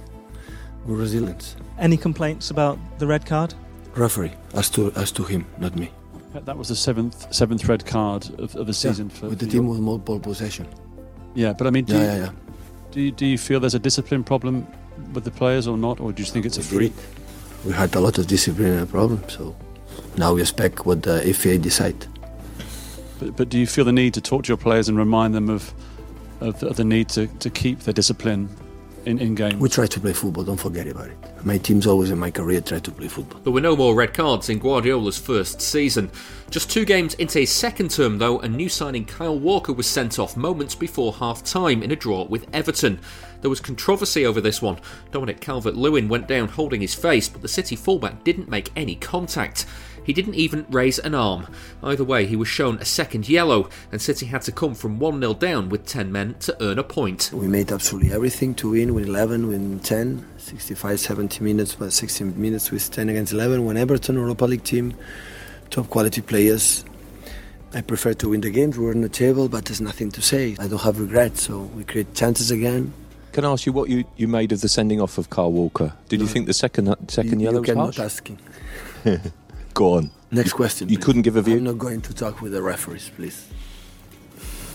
[0.87, 1.55] we're resilient.
[1.77, 3.53] Any complaints about the red card?
[3.93, 5.91] Referee, as to, as to him, not me.
[6.33, 9.45] That was the seventh seventh red card of, of the season yeah, for with the
[9.45, 10.67] team with more ball possession.
[11.35, 12.31] Yeah, but I mean, do, yeah, you, yeah, yeah.
[12.89, 14.65] do you, do you feel there's a discipline problem
[15.13, 16.93] with the players or not, or do you think it's a freak?
[17.65, 19.33] We had a lot of disciplinary problems.
[19.33, 19.55] So
[20.17, 22.05] now we expect what the FA decide.
[23.19, 25.49] But, but do you feel the need to talk to your players and remind them
[25.49, 25.73] of
[26.43, 28.49] of, of the need to, to keep their discipline
[29.05, 29.59] in, in game?
[29.59, 31.17] We try to play football, don't forget about it.
[31.45, 33.39] My team's always in my career try to play football.
[33.41, 36.11] There were no more red cards in Guardiola's first season.
[36.49, 40.19] Just two games into his second term, though, a new signing Kyle Walker was sent
[40.19, 42.99] off moments before half time in a draw with Everton.
[43.43, 44.79] There was controversy over this one.
[45.11, 48.95] Dominic Calvert Lewin went down holding his face, but the City fullback didn't make any
[48.95, 49.65] contact.
[50.01, 51.47] He didn't even raise an arm.
[51.83, 55.19] Either way, he was shown a second yellow, and City had to come from 1
[55.19, 57.31] 0 down with 10 men to earn a point.
[57.33, 62.23] We made absolutely everything to win with 11, with 10, 65, 70 minutes, but 60
[62.23, 63.65] minutes with 10 against 11.
[63.65, 64.95] When Everton, Europa League team,
[65.69, 66.85] top quality players,
[67.73, 68.79] I prefer to win the games.
[68.79, 70.55] We're on the table, but there's nothing to say.
[70.59, 72.93] I don't have regrets, so we create chances again.
[73.33, 75.93] Can I ask you what you, you made of the sending off of Carl Walker?
[76.07, 77.99] Did you think the second uh, second you, yellow you was harsh?
[77.99, 78.39] asking.
[79.73, 80.11] Go on.
[80.29, 80.87] Next question.
[80.87, 81.05] You please.
[81.05, 81.57] couldn't give a view.
[81.57, 83.49] I'm not going to talk with the referees, please.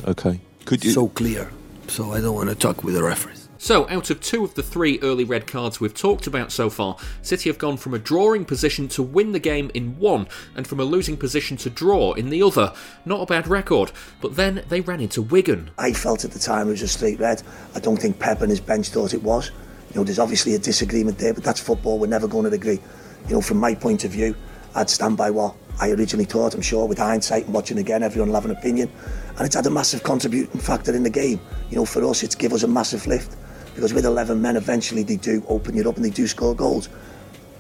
[0.07, 0.41] Okay.
[0.65, 0.91] Could you?
[0.91, 1.53] so clear.
[1.87, 3.38] So I don't want to talk with the referees.
[3.61, 6.97] So, out of two of the three early red cards we've talked about so far,
[7.23, 10.79] City have gone from a drawing position to win the game in one, and from
[10.79, 12.73] a losing position to draw in the other.
[13.05, 13.91] Not a bad record,
[14.21, 15.73] but then they ran into Wigan.
[15.77, 17.43] I felt at the time it was a straight red.
[17.75, 19.51] I don't think Pep and his bench thought it was.
[19.91, 21.99] You know, there's obviously a disagreement there, but that's football.
[21.99, 22.79] We're never going to agree.
[23.27, 24.37] You know, from my point of view,
[24.77, 26.55] I'd stand by what I originally thought.
[26.55, 28.89] I'm sure with hindsight and watching again, everyone will have an opinion,
[29.37, 31.41] and it's had a massive contributing factor in the game.
[31.71, 33.35] You know, for us, it's give us a massive lift
[33.79, 36.89] because with 11 men, eventually they do open you up and they do score goals.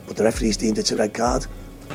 [0.08, 1.46] But the referee's deemed it's a red card.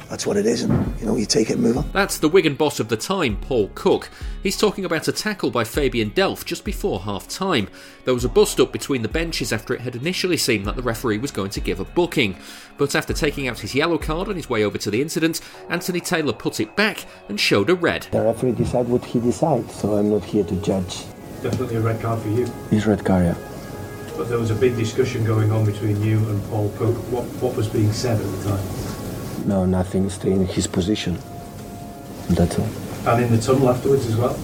[0.09, 1.91] That's what it is, and you know, you take it and move on.
[1.91, 4.09] That's the Wigan boss of the time, Paul Cook.
[4.41, 7.67] He's talking about a tackle by Fabian Delph just before half time.
[8.05, 10.81] There was a bust up between the benches after it had initially seemed that the
[10.81, 12.37] referee was going to give a booking.
[12.77, 15.99] But after taking out his yellow card on his way over to the incident, Anthony
[15.99, 18.03] Taylor put it back and showed a red.
[18.11, 21.03] The referee decides what he decides, so I'm not here to judge.
[21.41, 22.49] Definitely a red card for you.
[22.71, 23.52] It's red card, yeah.
[24.17, 26.95] But there was a big discussion going on between you and Paul Cook.
[27.11, 29.47] What what was being said at the time?
[29.47, 30.09] No, nothing.
[30.09, 31.17] Stay in his position.
[32.29, 32.69] That's all.
[33.05, 34.37] And in the tunnel afterwards as well.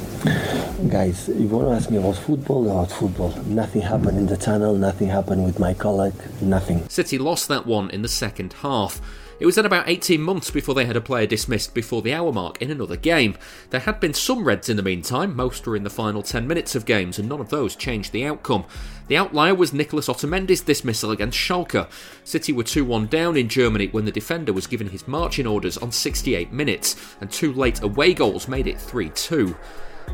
[0.89, 3.31] Guys, if you want to ask me about football, about football.
[3.45, 6.87] Nothing happened in the tunnel, nothing happened with my colleague, nothing.
[6.89, 8.99] City lost that one in the second half.
[9.39, 12.33] It was then about 18 months before they had a player dismissed before the hour
[12.33, 13.37] mark in another game.
[13.69, 16.75] There had been some reds in the meantime, most were in the final 10 minutes
[16.75, 18.65] of games, and none of those changed the outcome.
[19.07, 21.89] The outlier was Nicolas Otamendi's dismissal against Schalke.
[22.25, 25.77] City were 2 1 down in Germany when the defender was given his marching orders
[25.77, 29.55] on 68 minutes, and two late away goals made it 3 2.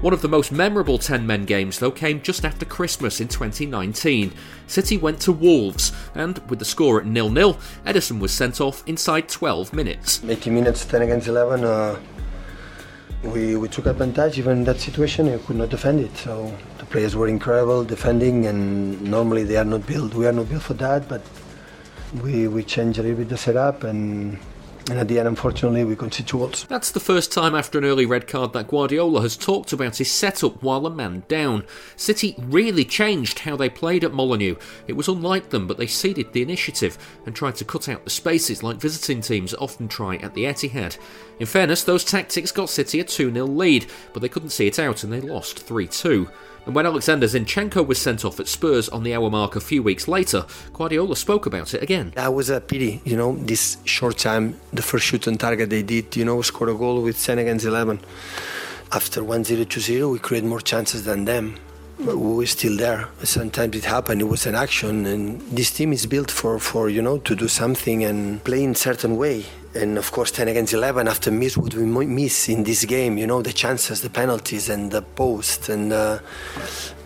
[0.02, 4.34] One of the most memorable 10 men games, though, came just after Christmas in 2019.
[4.68, 8.84] City went to Wolves, and with the score at 0 0, Ederson was sent off
[8.86, 10.24] inside 12 minutes.
[10.24, 11.64] 80 minutes, 10 against 11.
[11.64, 12.00] Uh,
[13.24, 16.16] we, we took advantage even in that situation we could not defend it.
[16.18, 20.14] So the players were incredible defending, and normally they are not built.
[20.14, 21.24] We are not built for that, but
[22.22, 24.38] we, we changed a little bit the setup and.
[24.88, 26.66] And at the end, unfortunately, we conceded two goals.
[26.66, 30.12] That's the first time after an early red card that Guardiola has talked about his
[30.12, 31.66] setup while a man down.
[31.96, 34.58] City really changed how they played at Molineux.
[34.88, 38.12] It was unlike them, but they ceded the initiative and tried to cut out the
[38.12, 41.00] spaces like visiting teams often try at the Etihad.
[41.40, 44.78] In fairness, those tactics got City a 2 0 lead, but they couldn't see it
[44.78, 46.30] out and they lost 3 2.
[46.66, 49.84] And when Alexander Zinchenko was sent off at Spurs on the hour mark a few
[49.84, 52.12] weeks later, Guardiola spoke about it again.
[52.16, 55.84] That was a pity, you know, this short time, the first shoot on target they
[55.84, 58.00] did, you know, score a goal with 10 against 11.
[58.92, 61.58] After 1 0 2 0, we create more chances than them.
[61.98, 63.08] We were still there.
[63.24, 67.02] Sometimes it happened, it was an action, and this team is built for, for you
[67.02, 69.46] know, to do something and play in certain way.
[69.74, 73.26] And of course, 10 against 11, after miss what we miss in this game, you
[73.28, 75.70] know, the chances, the penalties, and the post.
[75.70, 76.20] And, uh,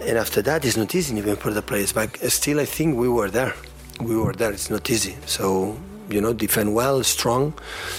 [0.01, 1.93] and after that, it's not easy even for the players.
[1.93, 3.53] But still, I think we were there.
[4.01, 4.51] We were there.
[4.51, 5.17] It's not easy.
[5.25, 5.77] So,
[6.09, 7.53] you know, defend well, strong,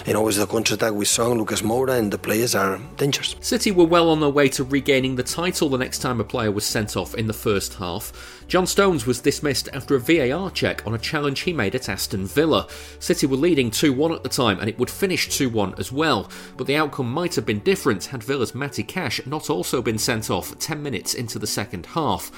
[0.06, 3.36] and always the counter-attack with Son, Lucas Moura, and the players are dangerous.
[3.40, 6.50] City were well on their way to regaining the title the next time a player
[6.50, 8.12] was sent off in the first half.
[8.48, 12.26] John Stones was dismissed after a VAR check on a challenge he made at Aston
[12.26, 12.66] Villa.
[12.98, 15.92] City were leading 2 1 at the time and it would finish 2 1 as
[15.92, 19.98] well, but the outcome might have been different had Villa's Matty Cash not also been
[19.98, 22.32] sent off 10 minutes into the second half.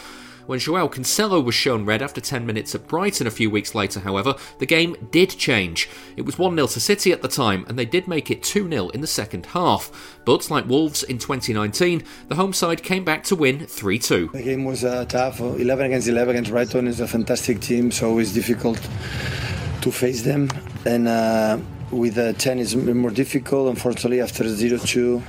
[0.47, 4.01] When Joao Cancelo was shown red after 10 minutes at Brighton a few weeks later,
[4.01, 5.89] however, the game did change.
[6.17, 8.69] It was 1 0 to City at the time, and they did make it 2
[8.69, 10.19] 0 in the second half.
[10.25, 14.31] But like Wolves in 2019, the home side came back to win 3 2.
[14.33, 15.41] The game was uh, tough.
[15.41, 18.81] 11 against 11 against Brighton is a fantastic team, so it's difficult
[19.83, 20.51] to face them.
[20.85, 21.59] And uh,
[21.93, 23.69] with uh, 10 it's more difficult.
[23.69, 25.23] Unfortunately, after 0 2,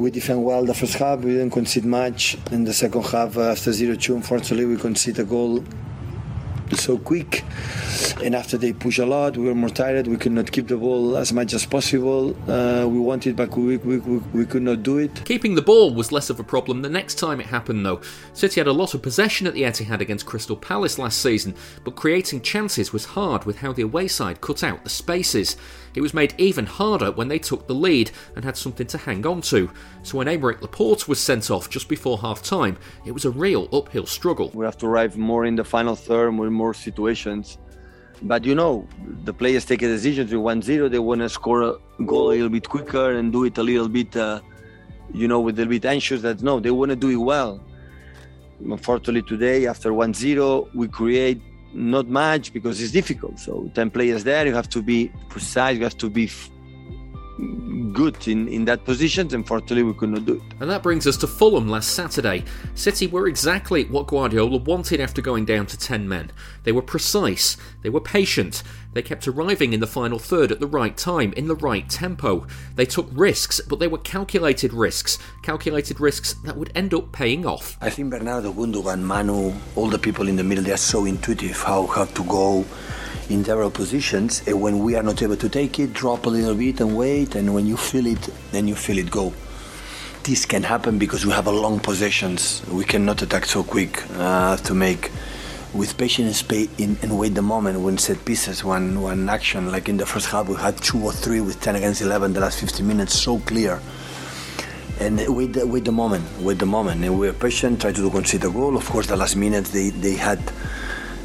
[0.00, 1.20] we defend well the first half.
[1.20, 2.36] We didn't concede much.
[2.50, 5.62] In the second half, uh, after 0 2, unfortunately, we concede a goal
[6.76, 7.44] so quick.
[8.22, 10.06] And after they push a lot, we were more tired.
[10.06, 12.36] We could not keep the ball as much as possible.
[12.50, 15.24] Uh, we wanted, but we, we, we, we could not do it.
[15.24, 18.00] Keeping the ball was less of a problem the next time it happened, though.
[18.32, 21.96] City had a lot of possession at the Etihad against Crystal Palace last season, but
[21.96, 25.56] creating chances was hard with how the away side cut out the spaces.
[25.94, 29.26] It was made even harder when they took the lead and had something to hang
[29.26, 29.70] on to.
[30.02, 33.68] So when Aymeric Laporte was sent off just before half time, it was a real
[33.72, 34.50] uphill struggle.
[34.54, 37.58] We have to arrive more in the final third, with more situations.
[38.22, 38.86] But you know,
[39.24, 42.32] the players take a decision to 1 0, they want to score a goal a
[42.32, 44.40] little bit quicker and do it a little bit, uh,
[45.12, 47.64] you know, with a little bit anxious that no, they want to do it well.
[48.60, 51.40] Unfortunately, today, after 1 0, we create
[51.72, 53.38] not much because it's difficult.
[53.38, 56.30] So 10 players there, you have to be precise, you have to be
[57.92, 59.28] good in, in that position.
[59.32, 60.42] Unfortunately, we could not do it.
[60.60, 62.44] And that brings us to Fulham last Saturday.
[62.74, 66.30] City were exactly what Guardiola wanted after going down to 10 men.
[66.64, 70.66] They were precise, they were patient, they kept arriving in the final third at the
[70.66, 72.46] right time, in the right tempo.
[72.74, 77.46] They took risks, but they were calculated risks, calculated risks that would end up paying
[77.46, 77.78] off.
[77.80, 81.62] I think Bernardo, Gundogan, Manu, all the people in the middle, they are so intuitive
[81.62, 82.64] how, how to go
[83.30, 84.42] in several positions.
[84.46, 87.36] And when we are not able to take it, drop a little bit and wait.
[87.36, 89.32] And when you feel it, then you feel it go.
[90.24, 92.62] This can happen because we have a long possessions.
[92.70, 95.10] We cannot attack so quick uh, to make
[95.72, 99.70] with patience and, and wait the moment when set pieces, one one action.
[99.70, 102.32] Like in the first half, we had two or three with 10 against 11.
[102.32, 103.80] The last 15 minutes, so clear.
[104.98, 107.02] And wait the, wait the moment, wait the moment.
[107.02, 108.76] And we are patient, try to concede goal.
[108.76, 110.40] Of course, the last minutes they, they had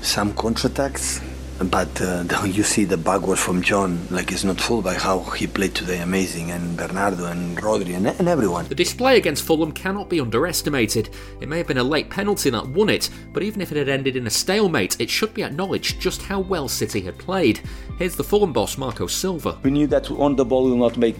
[0.01, 1.21] some counterattacks
[1.59, 5.47] but uh, you see the backwards from John, like it's not full by how he
[5.47, 8.67] played today, amazing, and Bernardo and Rodri and, and, everyone.
[8.67, 11.09] The display against Fulham cannot be underestimated.
[11.39, 13.87] It may have been a late penalty that won it, but even if it had
[13.87, 17.61] ended in a stalemate, it should be acknowledged just how well City had played.
[17.97, 19.57] Here's the Fulham boss, Marco Silva.
[19.63, 21.15] We knew that on the ball will not make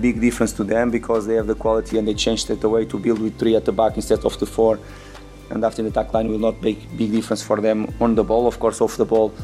[0.00, 2.98] big difference to them because they have the quality and they changed it away to
[2.98, 4.78] build with three at the back instead of the four.
[5.48, 8.46] And after the attack line will not make big difference for them on the ball,
[8.46, 9.34] of course, off the ball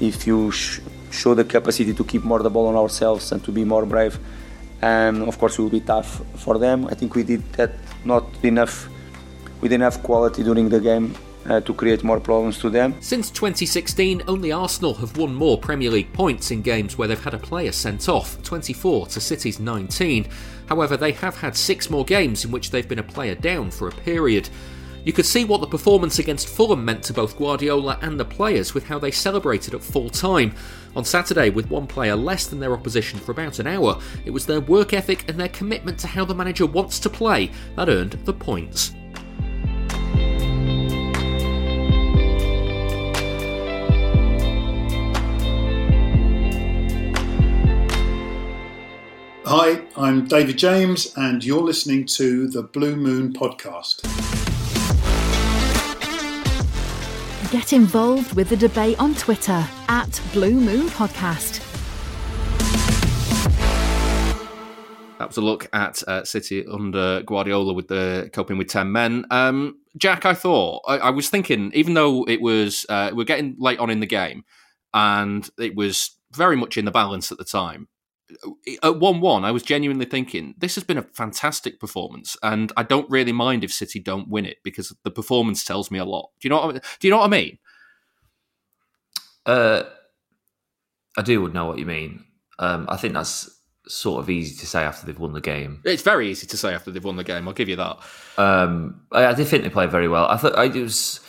[0.00, 3.52] if you sh- show the capacity to keep more the ball on ourselves and to
[3.52, 4.18] be more brave,
[4.82, 6.86] and of course it will be tough for them.
[6.86, 7.72] I think we did that
[8.04, 8.88] not enough
[9.60, 11.14] with enough quality during the game
[11.46, 12.94] uh, to create more problems to them.
[13.00, 17.34] Since 2016, only Arsenal have won more Premier League points in games where they've had
[17.34, 20.28] a player sent off, 24 to City's 19.
[20.68, 23.88] However, they have had six more games in which they've been a player down for
[23.88, 24.48] a period.
[25.02, 28.74] You could see what the performance against Fulham meant to both Guardiola and the players
[28.74, 30.54] with how they celebrated at full time.
[30.94, 34.44] On Saturday, with one player less than their opposition for about an hour, it was
[34.44, 38.12] their work ethic and their commitment to how the manager wants to play that earned
[38.24, 38.92] the points.
[49.46, 54.29] Hi, I'm David James, and you're listening to the Blue Moon Podcast.
[57.50, 61.58] Get involved with the debate on Twitter at Blue Moon Podcast.
[65.18, 69.24] That was a look at uh, City under Guardiola with the coping with ten men.
[69.32, 73.56] Um, Jack, I thought I, I, was thinking, even though it was uh, we're getting
[73.58, 74.44] late on in the game,
[74.94, 77.88] and it was very much in the balance at the time.
[78.82, 83.10] At one-one, I was genuinely thinking this has been a fantastic performance, and I don't
[83.10, 86.30] really mind if City don't win it because the performance tells me a lot.
[86.40, 86.56] Do you know?
[86.56, 86.82] What I, mean?
[87.00, 87.58] do you know what I mean?
[89.46, 89.82] Uh,
[91.16, 92.24] I do know what you mean.
[92.58, 95.82] Um, I think that's sort of easy to say after they've won the game.
[95.84, 97.48] It's very easy to say after they've won the game.
[97.48, 97.98] I'll give you that.
[98.36, 100.26] Um, I, I, did think they played very well.
[100.26, 101.20] I thought I, it was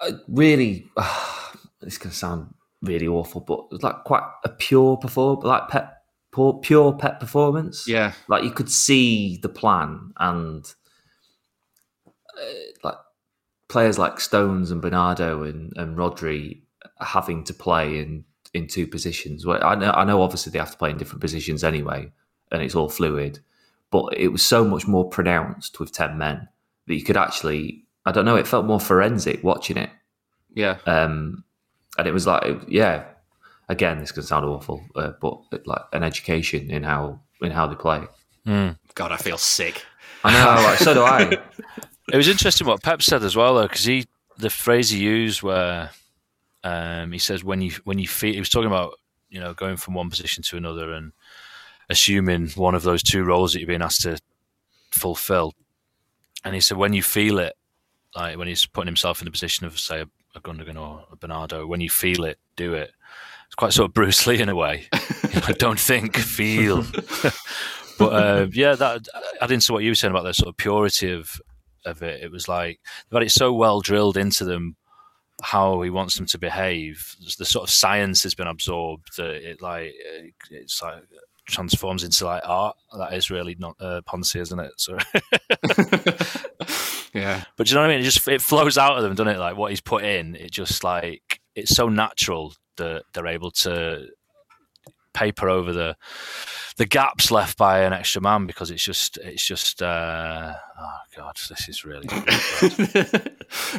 [0.00, 0.86] I really.
[0.96, 1.48] Uh,
[1.80, 6.02] this can sound really awful, but it was like quite a pure performance, like pet,
[6.34, 7.86] pure, pure pet performance.
[7.86, 10.64] Yeah, like you could see the plan and
[12.06, 12.42] uh,
[12.82, 12.96] like
[13.68, 16.62] players like Stones and Bernardo and, and Rodri
[17.00, 19.46] having to play in in two positions.
[19.46, 22.12] Well, I know, I know, obviously they have to play in different positions anyway,
[22.50, 23.38] and it's all fluid.
[23.90, 26.48] But it was so much more pronounced with ten men
[26.86, 29.90] that you could actually, I don't know, it felt more forensic watching it.
[30.54, 30.78] Yeah.
[30.86, 31.44] Um,
[31.98, 33.04] and it was like, yeah,
[33.68, 37.74] again, this can sound awful, uh, but like an education in how in how they
[37.74, 38.02] play.
[38.46, 38.78] Mm.
[38.94, 39.84] God, I feel sick.
[40.24, 41.38] I know, like, so do I.
[42.12, 45.42] It was interesting what Pep said as well, though, because he the phrase he used
[45.42, 45.90] where
[46.64, 48.98] um, he says when you when you feel he was talking about
[49.30, 51.12] you know going from one position to another and
[51.88, 54.18] assuming one of those two roles that you're being asked to
[54.90, 55.54] fulfill,
[56.44, 57.54] and he said when you feel it,
[58.16, 61.66] like when he's putting himself in the position of say a, Gundogan or a Bernardo.
[61.66, 62.92] When you feel it, do it.
[63.46, 64.86] It's quite sort of Bruce Lee in a way.
[65.46, 66.82] I don't think, feel.
[67.98, 69.06] but uh, yeah, that
[69.40, 71.40] adding to what you were saying about the sort of purity of
[71.84, 72.80] of it, it was like
[73.10, 74.76] they've had it so well drilled into them
[75.42, 77.16] how he wants them to behave.
[77.38, 79.94] The sort of science has been absorbed that it like
[80.50, 81.02] it's like
[81.46, 82.76] transforms into like art.
[82.96, 84.72] That is really not uh, Ponzi, isn't it?
[84.76, 84.98] So
[87.12, 88.00] yeah, but you know what I mean?
[88.00, 89.38] It just it flows out of them, doesn't it?
[89.38, 94.08] Like what he's put in, it just like it's so natural that they're able to
[95.14, 95.96] paper over the
[96.78, 100.98] the gaps left by an extra man because it's just it's just uh, oh
[101.48, 102.06] this is really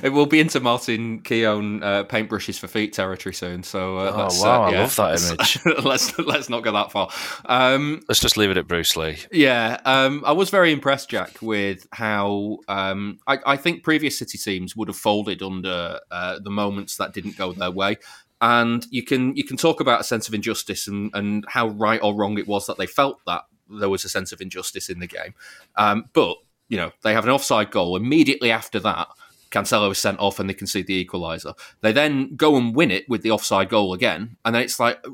[0.04, 4.42] it will be into Martin Keown uh, paintbrushes for feet territory soon so uh, oh
[4.42, 5.84] wow uh, yeah, I love that image.
[5.86, 7.10] Let's let's not go that far.
[7.46, 9.18] Um, let's just leave it at Bruce Lee.
[9.32, 14.38] Yeah um, I was very impressed Jack with how um, I, I, think previous City
[14.38, 17.98] teams would have folded under uh, the moments that didn't go their way.
[18.42, 22.00] And you can you can talk about a sense of injustice and, and how right
[22.04, 25.00] or wrong it was that they felt that there was a sense of injustice in
[25.00, 25.34] the game.
[25.76, 26.38] Um, but
[26.74, 29.08] you know they have an offside goal immediately after that.
[29.52, 31.54] Cancelo is sent off and they concede the equaliser.
[31.82, 35.06] They then go and win it with the offside goal again, and then it's like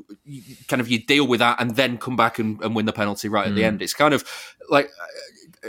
[0.68, 3.28] kind of you deal with that and then come back and, and win the penalty
[3.28, 3.66] right at the hmm.
[3.66, 3.82] end.
[3.82, 4.24] It's kind of
[4.70, 4.88] like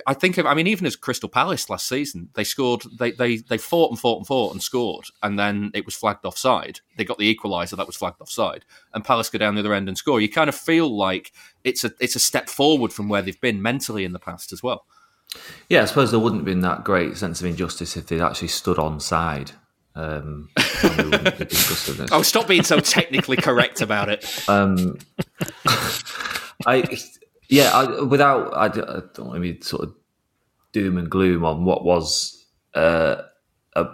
[0.07, 3.37] I think of, I mean, even as Crystal Palace last season, they scored, they, they,
[3.37, 6.79] they fought and fought and fought and scored, and then it was flagged offside.
[6.95, 8.63] They got the equaliser that was flagged offside,
[8.93, 10.21] and Palace go down the other end and score.
[10.21, 11.33] You kind of feel like
[11.63, 14.63] it's a it's a step forward from where they've been mentally in the past as
[14.63, 14.85] well.
[15.69, 18.49] Yeah, I suppose there wouldn't have been that great sense of injustice if they'd actually
[18.49, 19.51] stood on side.
[19.95, 20.49] Um,
[22.11, 24.25] oh, stop being so technically correct about it.
[24.47, 24.97] Um,
[26.65, 26.97] I
[27.49, 29.95] yeah, I, without I, I don't want to be sort of
[30.71, 33.23] doom and gloom on what was uh,
[33.75, 33.87] a,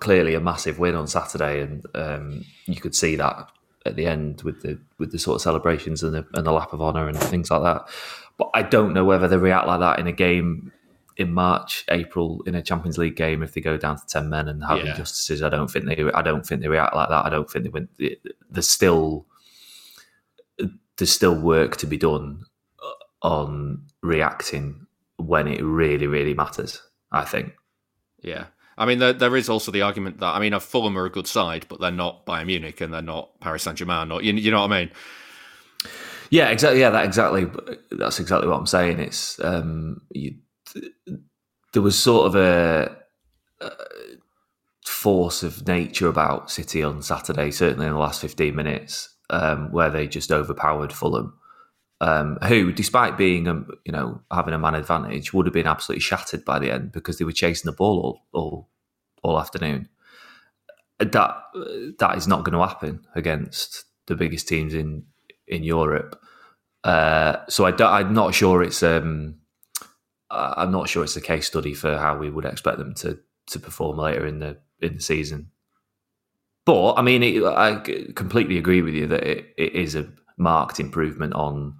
[0.00, 3.48] clearly a massive win on Saturday, and um, you could see that
[3.86, 6.72] at the end with the with the sort of celebrations and the, and the lap
[6.72, 7.88] of honour and things like that.
[8.36, 10.72] But I don't know whether they react like that in a game
[11.16, 14.48] in March, April in a Champions League game if they go down to ten men
[14.48, 14.90] and have yeah.
[14.90, 15.42] injustices.
[15.42, 15.96] I don't think they.
[16.12, 17.24] I don't think they react like that.
[17.24, 17.88] I don't think they win.
[18.50, 19.26] There's still
[20.96, 22.44] there's still work to be done
[22.82, 26.82] uh, on reacting when it really, really matters.
[27.12, 27.52] I think.
[28.22, 28.46] Yeah.
[28.76, 31.10] I mean, there, there is also the argument that I mean, uh, Fulham are a
[31.10, 34.32] good side, but they're not Bayern Munich and they're not Paris Saint Germain, or you,
[34.32, 34.90] you know what I mean?
[36.30, 36.80] Yeah, exactly.
[36.80, 37.46] Yeah, that exactly.
[37.90, 38.98] That's exactly what I'm saying.
[39.00, 40.36] It's um, you,
[41.72, 42.96] there was sort of a,
[43.60, 43.70] a,
[44.84, 49.90] force of nature about City on Saturday, certainly in the last 15 minutes, um, where
[49.90, 51.34] they just overpowered Fulham
[52.00, 56.02] um, who, despite being, um, you know, having a man advantage, would have been absolutely
[56.02, 58.68] shattered by the end because they were chasing the ball all all,
[59.22, 59.88] all afternoon.
[60.98, 61.36] That
[61.98, 65.04] that is not going to happen against the biggest teams in
[65.46, 66.20] in Europe.
[66.82, 69.36] Uh, so I am not sure it's um,
[70.30, 73.18] I'm not sure it's a case study for how we would expect them to
[73.48, 75.50] to perform later in the in the season.
[76.66, 77.76] But I mean, it, I
[78.14, 81.76] completely agree with you that it, it is a marked improvement on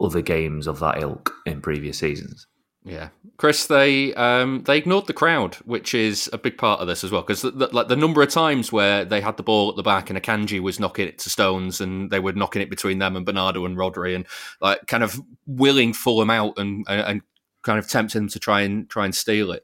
[0.00, 2.46] other games of that ilk in previous seasons.
[2.82, 7.04] Yeah, Chris, they um, they ignored the crowd, which is a big part of this
[7.04, 7.20] as well.
[7.20, 10.20] Because like the number of times where they had the ball at the back and
[10.20, 13.66] Akanji was knocking it to Stones, and they were knocking it between them and Bernardo
[13.66, 14.26] and Rodri, and
[14.62, 17.20] like kind of willing Fulham out and and
[17.62, 19.62] kind of tempting them to try and try and steal it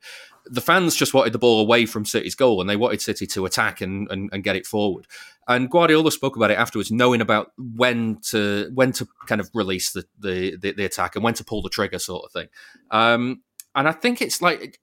[0.48, 3.46] the fans just wanted the ball away from City's goal and they wanted City to
[3.46, 5.06] attack and, and, and, get it forward.
[5.48, 9.92] And Guardiola spoke about it afterwards, knowing about when to when to kind of release
[9.92, 12.48] the the, the, the attack and when to pull the trigger, sort of thing.
[12.90, 13.42] Um,
[13.74, 14.80] and I think it's like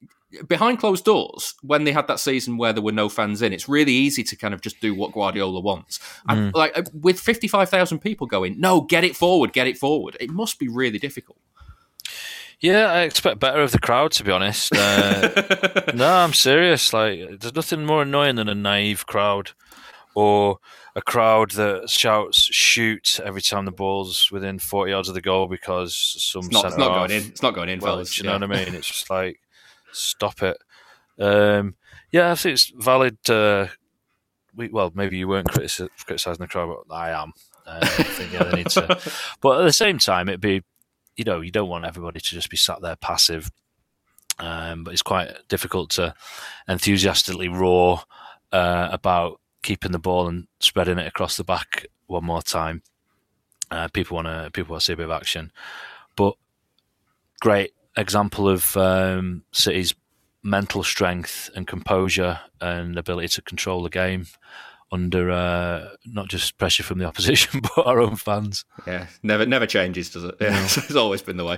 [0.47, 3.53] behind closed doors when they had that season where there were no fans in.
[3.53, 5.99] It's really easy to kind of just do what Guardiola wants.
[5.99, 6.24] Mm.
[6.28, 10.16] And like with fifty five thousand people going, no, get it forward, get it forward.
[10.20, 11.38] It must be really difficult.
[12.59, 14.74] Yeah, I expect better of the crowd, to be honest.
[14.74, 16.93] Uh, no, I'm serious.
[16.93, 19.51] Like, there's nothing more annoying than a naive crowd
[20.16, 20.59] or
[20.95, 25.47] a crowd that shouts "shoot" every time the ball's within 40 yards of the goal
[25.47, 27.28] because some it's not, it's not going in.
[27.28, 28.18] It's not going in, well, fellas.
[28.18, 28.38] you yeah.
[28.38, 28.76] know what I mean?
[28.76, 29.39] It's just like
[29.91, 30.57] stop it.
[31.20, 31.76] Um,
[32.11, 33.18] yeah, I think it's valid.
[33.30, 33.68] Uh,
[34.55, 37.34] we, well, maybe you weren't criticising the crowd, but I am.
[37.66, 38.99] Uh, I think yeah, they need to.
[39.41, 40.64] But at the same time, it'd be
[41.16, 43.51] you know, you don't want everybody to just be sat there passive.
[44.39, 46.16] Um, but it's quite difficult to
[46.68, 48.01] enthusiastically roar
[48.51, 52.84] uh, about keeping the ball and spreading it across the back one more time.
[53.72, 55.51] Uh, people want to people want to see a bit of action,
[56.16, 56.36] but
[57.41, 59.95] great example of um, City's
[60.43, 64.28] mental strength and composure and ability to control the game
[64.91, 68.66] under uh, not just pressure from the opposition but our own fans.
[68.86, 70.36] Yeah, never never changes, does it?
[70.39, 71.57] Yeah, it's always been the way.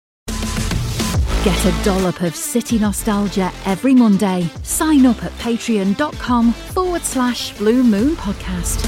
[1.43, 4.47] Get a dollop of city nostalgia every Monday.
[4.61, 8.79] Sign up at patreon.com forward slash blue moon podcast.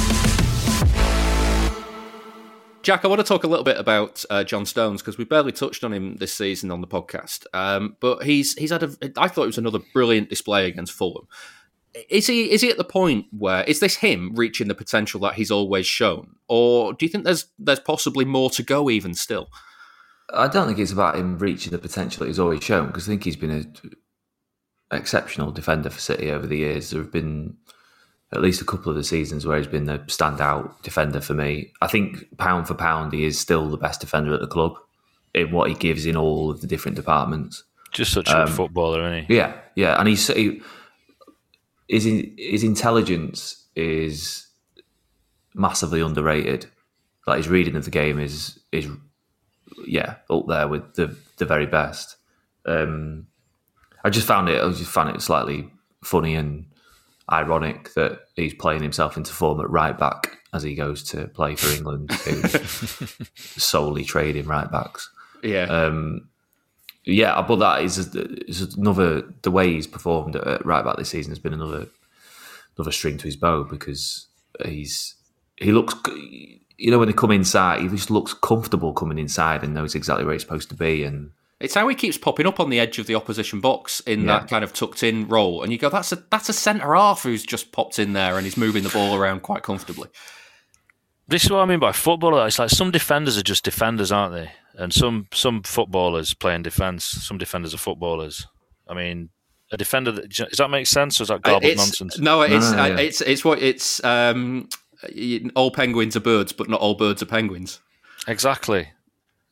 [2.84, 5.52] Jack, I want to talk a little bit about uh, John Stones because we barely
[5.52, 7.48] touched on him this season on the podcast.
[7.56, 8.92] Um, but he's he's had a.
[9.18, 11.28] I thought it was another brilliant display against Fulham.
[12.08, 15.34] Is he is he at the point where is this him reaching the potential that
[15.34, 19.50] he's always shown, or do you think there's there's possibly more to go even still?
[20.34, 23.12] I don't think it's about him reaching the potential that he's always shown because I
[23.12, 23.76] think he's been an
[24.92, 26.90] exceptional defender for City over the years.
[26.90, 27.56] There have been
[28.32, 31.72] at least a couple of the seasons where he's been the standout defender for me.
[31.82, 34.78] I think pound for pound, he is still the best defender at the club
[35.36, 37.64] in what he gives in all of the different departments.
[37.92, 39.36] Just such a Um, good footballer, isn't he?
[39.36, 40.62] Yeah, yeah, and he's he,
[41.88, 44.48] his his intelligence is
[45.54, 46.66] massively underrated.
[47.28, 48.88] Like his reading of the game is is
[49.88, 52.18] yeah up there with the the very best.
[52.66, 53.28] Um,
[54.04, 54.62] I just found it.
[54.62, 55.70] I just found it slightly
[56.04, 56.66] funny and
[57.32, 61.56] ironic that he's playing himself into form at right back as he goes to play
[61.56, 65.10] for England, who's solely trading right backs.
[65.42, 65.64] Yeah.
[65.64, 66.30] Um,
[67.06, 71.32] yeah, but that is, is another the way he's performed at right back this season
[71.32, 71.88] has been another
[72.78, 74.28] another string to his bow because
[74.66, 75.16] he's
[75.58, 75.94] he looks
[76.78, 80.26] you know when they come inside he just looks comfortable coming inside and knows exactly
[80.26, 83.00] where he's supposed to be and It's how he keeps popping up on the edge
[83.00, 84.40] of the opposition box in Yeah.
[84.40, 87.24] that kind of tucked in role, and you go, "That's a that's a centre half
[87.24, 90.10] who's just popped in there and he's moving the ball around quite comfortably."
[91.28, 92.46] This is what I mean by footballer.
[92.48, 94.52] It's like some defenders are just defenders, aren't they?
[94.76, 97.06] And some some footballers playing defence.
[97.06, 98.46] Some defenders are footballers.
[98.90, 99.30] I mean,
[99.72, 100.12] a defender.
[100.12, 102.20] That, does that make sense, or is that Uh, garbled it's, nonsense?
[102.20, 104.04] No, it's uh, it's it's what it's.
[104.04, 104.78] Um, y-
[105.56, 107.80] all penguins are birds, but not all birds are penguins.
[108.28, 108.90] Exactly.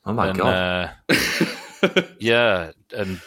[0.06, 0.94] Oh my And, God.
[1.10, 3.22] uh, yeah, and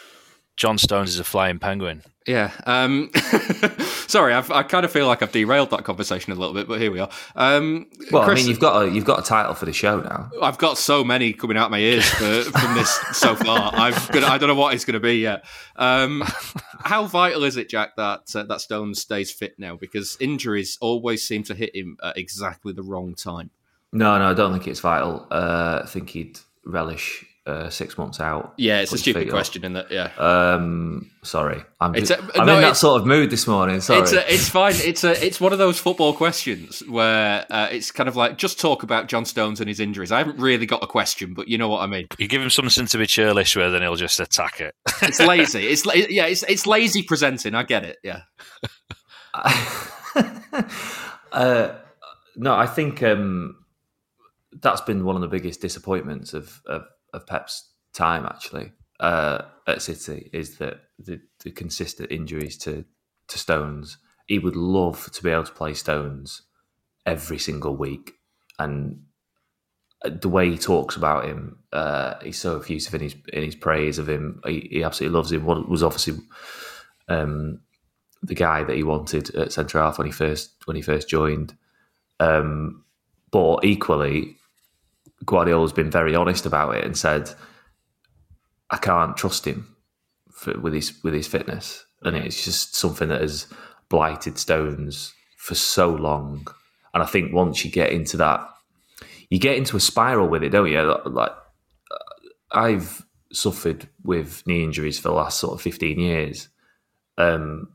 [0.57, 2.03] John Stones is a flying penguin.
[2.27, 2.51] Yeah.
[2.65, 3.11] Um,
[4.07, 6.81] sorry, I've, I kind of feel like I've derailed that conversation a little bit, but
[6.81, 7.09] here we are.
[7.35, 10.31] Um, well I mean you've got a you've got a title for the show now
[10.41, 13.71] I've got so many coming out my ears for, from this so far.
[13.73, 15.45] I've gonna, I don't know what it's going to be yet.
[15.75, 16.23] Um,
[16.79, 19.75] how vital is it, Jack, that uh, that Stones stays fit now?
[19.75, 23.51] Because injuries always seem to hit him at exactly the wrong time.
[23.93, 28.19] no no I don't think it's vital uh, I think he'd relish uh, six months
[28.19, 29.33] out Yeah, it's a stupid feet up.
[29.33, 29.87] question, isn't it?
[29.91, 30.09] Yeah.
[30.17, 33.45] um sorry I'm, It's just, a- I'm no, in that it's- sort of mood this
[33.45, 34.73] morning sorry It's a, it's fine.
[34.77, 38.59] It's a it's one of those football questions where uh, it's kind of like just
[38.59, 40.11] talk about John Stones and his injuries.
[40.11, 42.07] I haven't really got a question, but you know what I mean.
[42.17, 44.73] You give him something to be churlish with, and he'll just attack it.
[45.03, 45.67] It's lazy.
[45.67, 46.25] It's la- yeah.
[46.25, 47.53] It's it's lazy presenting.
[47.53, 47.97] I get it.
[48.03, 48.21] Yeah.
[51.31, 51.75] Uh,
[52.37, 53.57] no, I think um,
[54.61, 56.85] that's been one of the biggest disappointments of of,
[57.15, 62.85] of Pep's time actually uh, at City is that the, the consistent injuries to
[63.27, 63.97] to Stones.
[64.27, 66.43] He would love to be able to play Stones
[67.05, 68.13] every single week,
[68.59, 69.01] and
[70.03, 73.97] the way he talks about him, uh, he's so effusive in his in his praise
[73.97, 74.41] of him.
[74.45, 75.45] He, he absolutely loves him.
[75.45, 76.19] What was obviously
[77.07, 77.61] um,
[78.21, 81.55] the guy that he wanted at centre half when he first when he first joined.
[82.19, 82.85] Um,
[83.31, 84.37] but equally,
[85.23, 87.33] Guardiola's been very honest about it and said,
[88.69, 89.75] "I can't trust him
[90.31, 93.47] for, with his with his fitness," and it's just something that has
[93.89, 96.47] blighted Stones for so long.
[96.93, 98.47] And I think once you get into that,
[99.29, 100.97] you get into a spiral with it, don't you?
[101.05, 101.31] Like
[102.51, 106.49] I've suffered with knee injuries for the last sort of fifteen years.
[107.17, 107.69] Um,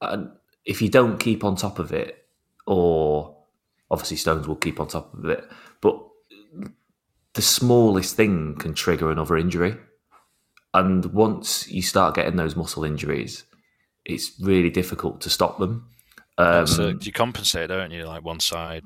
[0.00, 0.30] and
[0.64, 2.26] if you don't keep on top of it,
[2.66, 3.36] or
[3.90, 5.44] obviously Stones will keep on top of it,
[5.80, 6.00] but
[7.34, 9.76] the smallest thing can trigger another injury.
[10.74, 13.44] And once you start getting those muscle injuries,
[14.04, 15.88] it's really difficult to stop them.
[16.38, 18.04] Um, so you compensate, don't you?
[18.04, 18.82] Like one side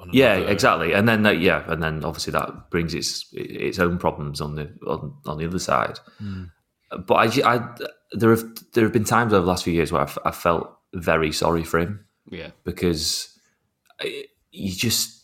[0.00, 0.92] on Yeah, exactly.
[0.94, 4.70] And then that, yeah, and then obviously that brings its its own problems on the
[4.86, 5.98] on, on the other side.
[6.22, 6.50] Mm.
[7.06, 7.74] But I, I,
[8.12, 10.74] there have there have been times over the last few years where I've, I felt
[10.94, 12.50] very sorry for him Yeah.
[12.64, 13.38] because
[14.00, 15.15] I- you just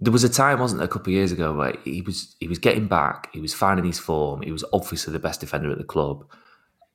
[0.00, 2.48] there was a time, wasn't there, a couple of years ago where he was he
[2.48, 5.78] was getting back, he was finding his form, he was obviously the best defender at
[5.78, 6.24] the club,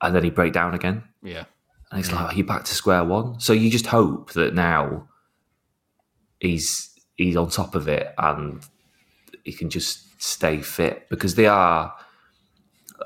[0.01, 1.03] and then he break down again.
[1.21, 1.45] Yeah.
[1.91, 3.39] And it's like, are you back to square one?
[3.39, 5.07] So you just hope that now
[6.39, 8.61] he's he's on top of it and
[9.43, 11.93] he can just stay fit because they are.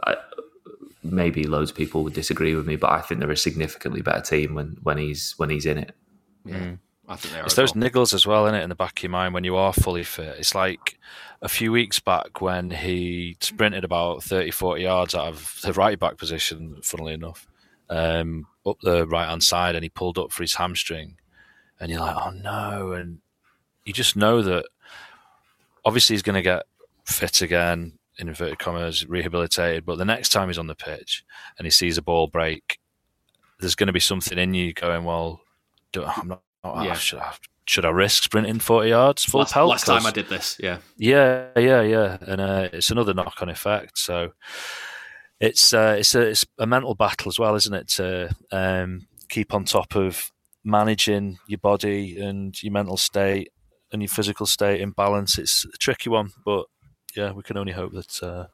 [0.03, 0.15] I,
[1.03, 4.21] maybe loads of people would disagree with me, but I think they're a significantly better
[4.21, 5.95] team when, when he's when he's in it.
[6.45, 6.57] Yeah.
[6.57, 6.79] Mm.
[7.10, 7.45] I think they are.
[7.45, 7.89] It's those well.
[7.89, 10.03] niggles as well, in it, in the back of your mind when you are fully
[10.03, 10.36] fit.
[10.38, 10.99] It's like
[11.41, 15.99] a few weeks back when he sprinted about 30, 40 yards out of the right
[15.99, 17.47] back position, funnily enough,
[17.89, 21.18] um, up the right hand side, and he pulled up for his hamstring.
[21.80, 22.91] And you're like, oh no.
[22.91, 23.20] And
[23.86, 24.66] you just know that
[25.84, 26.64] obviously he's going to get
[27.05, 29.86] fit again, in inverted commas, rehabilitated.
[29.86, 31.24] But the next time he's on the pitch
[31.57, 32.80] and he sees a ball break,
[33.60, 35.41] there's going to be something in you going, well,
[35.95, 36.43] I'm not.
[36.64, 36.93] Yeah.
[36.93, 37.34] Should, I,
[37.66, 39.70] should I risk sprinting 40 yards full last, pelt?
[39.70, 40.80] last time I did this, yeah.
[40.97, 43.97] yeah, yeah, yeah, and uh, it's another knock-on effect.
[43.97, 44.32] So
[45.39, 47.88] it's uh, it's a it's a mental battle as well, isn't it?
[47.89, 50.32] To um, keep on top of
[50.64, 53.51] managing your body and your mental state
[53.91, 55.38] and your physical state in balance.
[55.38, 56.66] It's a tricky one, but
[57.16, 58.47] yeah, we can only hope that uh,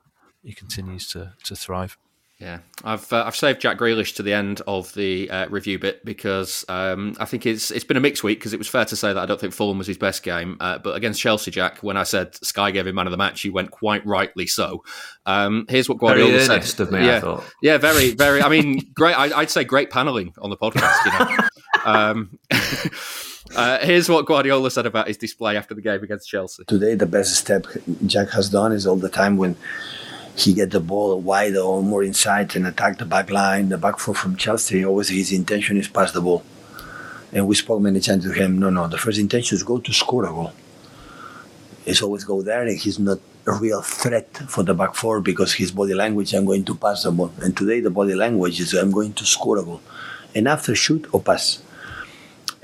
[0.44, 1.98] he continues to to thrive.
[2.40, 6.04] Yeah, I've uh, I've saved Jack Grealish to the end of the uh, review bit
[6.04, 8.96] because um, I think it's it's been a mixed week because it was fair to
[8.98, 11.78] say that I don't think Fulham was his best game, uh, but against Chelsea, Jack,
[11.78, 14.84] when I said Sky gave him man of the match, he went quite rightly so.
[15.26, 16.82] Um, here's what Very Guardiola earnest said.
[16.82, 17.44] of me, I yeah, thought.
[17.62, 18.42] yeah, very, very.
[18.42, 19.14] I mean, great.
[19.14, 21.06] I, I'd say great paneling on the podcast.
[21.06, 21.50] You know.
[21.86, 22.38] um,
[23.56, 26.66] uh, here's what Guardiola said about his display after the game against Chelsea.
[26.66, 27.66] Today, the best step
[28.06, 29.56] Jack has done is all the time when
[30.36, 34.00] he get the ball wide or more inside and attack the back line, the back
[34.00, 34.86] four from Chelsea.
[34.86, 36.44] Always his intention is pass the ball.
[37.32, 38.60] And we spoke many times to him.
[38.60, 40.54] No, no, the first intention is go to score a goal.
[41.86, 45.54] It's always go there, and he's not a real threat for the back four because
[45.54, 46.34] his body language.
[46.34, 49.26] I'm going to pass the ball, and today the body language is I'm going to
[49.26, 49.82] score a goal,
[50.34, 51.62] and after shoot or pass.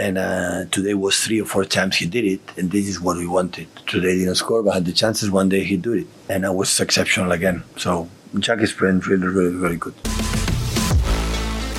[0.01, 3.17] And uh, today was three or four times he did it, and this is what
[3.17, 3.67] we wanted.
[3.85, 5.29] Today he didn't score, but had the chances.
[5.29, 7.63] One day he did it, and I was exceptional again.
[7.77, 9.93] So Jack is playing really, really, very good.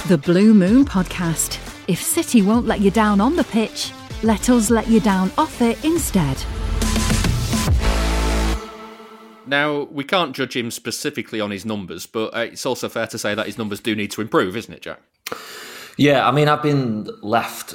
[0.07, 1.59] The Blue Moon Podcast.
[1.89, 3.91] If City won't let you down on the pitch,
[4.23, 6.37] let us let you down off it instead.
[9.49, 13.18] Now, we can't judge him specifically on his numbers, but uh, it's also fair to
[13.18, 15.01] say that his numbers do need to improve, isn't it, Jack?
[15.97, 17.75] Yeah, I mean, I've been left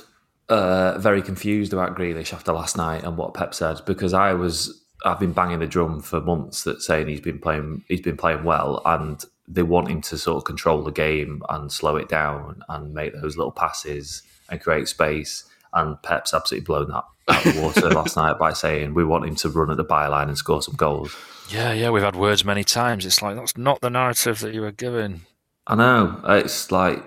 [0.49, 4.83] uh, very confused about Grealish after last night and what Pep said because I was
[5.05, 8.43] I've been banging the drum for months that saying he's been playing he's been playing
[8.43, 12.63] well and they want him to sort of control the game and slow it down
[12.67, 15.45] and make those little passes and create space.
[15.73, 19.25] And Pep's absolutely blown that out of the water last night by saying we want
[19.25, 21.15] him to run at the byline and score some goals.
[21.49, 23.05] Yeah, yeah, we've had words many times.
[23.05, 25.21] It's like that's not the narrative that you were given.
[25.65, 26.21] I know.
[26.25, 27.03] It's like,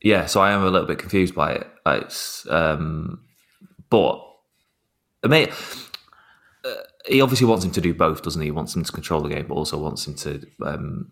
[0.00, 0.26] yeah.
[0.26, 1.66] So I am a little bit confused by it.
[1.96, 3.22] It's, um,
[3.90, 4.24] but
[5.24, 5.48] I mean,
[6.64, 6.74] uh,
[7.06, 8.48] he obviously wants him to do both, doesn't he?
[8.48, 11.10] He wants him to control the game, but also wants him to um,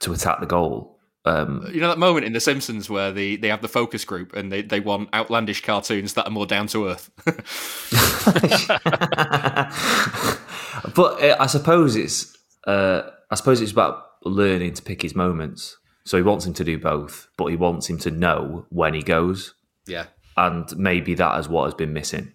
[0.00, 0.98] to attack the goal.
[1.24, 4.34] Um, You know that moment in The Simpsons where they, they have the focus group
[4.34, 7.10] and they, they want outlandish cartoons that are more down to earth.
[10.94, 15.76] but uh, I suppose it's uh, I suppose it's about learning to pick his moments.
[16.04, 19.02] So he wants him to do both, but he wants him to know when he
[19.02, 19.54] goes.
[19.86, 20.06] Yeah.
[20.36, 22.32] and maybe that is what has been missing.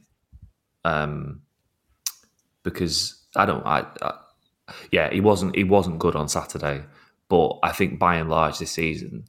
[0.84, 1.42] Um,
[2.64, 4.14] because I don't, I, I,
[4.92, 6.84] yeah, he wasn't he wasn't good on Saturday,
[7.30, 9.26] but I think by and large this season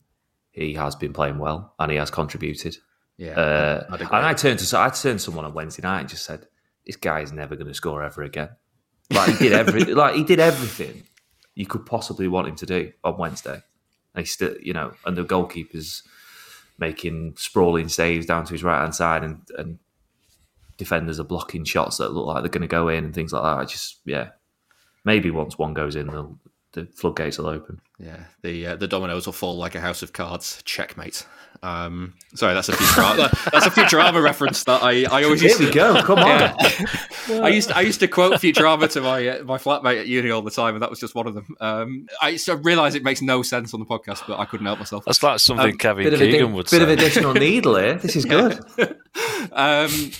[0.51, 2.77] he has been playing well and he has contributed.
[3.17, 4.09] Yeah, uh, and.
[4.13, 6.47] I turned to I turned to someone on Wednesday night and just said,
[6.87, 8.51] "This guy's never going to score ever again."
[9.11, 11.05] Like he did every like he did everything
[11.55, 13.63] you could possibly want him to do on Wednesday,
[14.17, 16.03] he still, you know, and the goalkeeper's
[16.79, 19.79] making sprawling saves down to his right hand side, and and
[20.77, 23.43] defenders are blocking shots that look like they're going to go in and things like
[23.43, 23.59] that.
[23.59, 24.31] I just yeah,
[25.05, 26.35] maybe once one goes in, the
[26.73, 27.81] the floodgates will open.
[27.99, 30.63] Yeah, the uh, the dominoes will fall like a house of cards.
[30.65, 31.27] Checkmate.
[31.63, 33.51] Um, sorry, that's a Futurama.
[33.51, 36.27] that's a Futurama reference that I, I always Here used we to, go, come on.
[36.27, 36.57] Yeah.
[37.43, 40.31] I used to, I used to quote Futurama to my uh, my flatmate at uni
[40.31, 41.57] all the time, and that was just one of them.
[41.61, 44.79] Um, I so realise it makes no sense on the podcast, but I couldn't help
[44.79, 45.05] myself.
[45.05, 46.83] That's like something Um, Kevin Bit of, Keegan addi- would bit say.
[46.83, 47.95] of additional needle here.
[47.95, 48.55] This is good.
[49.53, 50.11] um,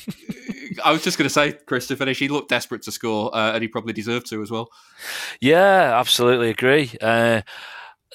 [0.85, 3.53] I was just going to say, Chris, to finish, he looked desperate to score, uh,
[3.53, 4.71] and he probably deserved to as well.
[5.41, 6.93] Yeah, absolutely agree.
[7.01, 7.43] Uh,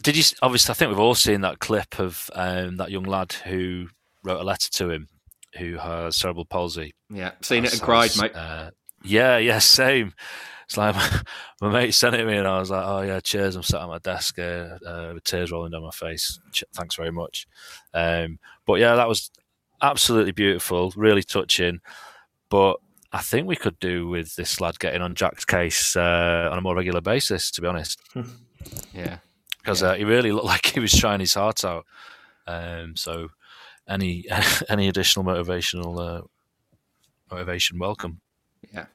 [0.01, 0.23] did you?
[0.41, 3.87] Obviously, I think we've all seen that clip of um, that young lad who
[4.23, 5.07] wrote a letter to him,
[5.57, 6.93] who has cerebral palsy.
[7.09, 8.35] Yeah, seen it and cried, mate.
[8.35, 8.71] Uh,
[9.03, 10.13] yeah, yeah, same.
[10.65, 10.95] It's like
[11.61, 13.81] my, mate sent it to me, and I was like, "Oh yeah, cheers." I'm sat
[13.81, 16.39] at my desk uh, uh, with tears rolling down my face.
[16.73, 17.47] Thanks very much.
[17.93, 19.29] Um, but yeah, that was
[19.81, 21.81] absolutely beautiful, really touching.
[22.49, 22.77] But
[23.11, 26.61] I think we could do with this lad getting on Jack's case uh, on a
[26.61, 27.51] more regular basis.
[27.51, 27.99] To be honest,
[28.93, 29.17] yeah,
[29.63, 29.89] because yeah.
[29.89, 31.85] uh, he really looked like he was trying his heart out.
[32.45, 33.29] Um, so
[33.87, 34.25] any
[34.69, 36.21] any additional motivational uh,
[37.31, 38.21] motivation, welcome.
[38.73, 38.85] Yeah.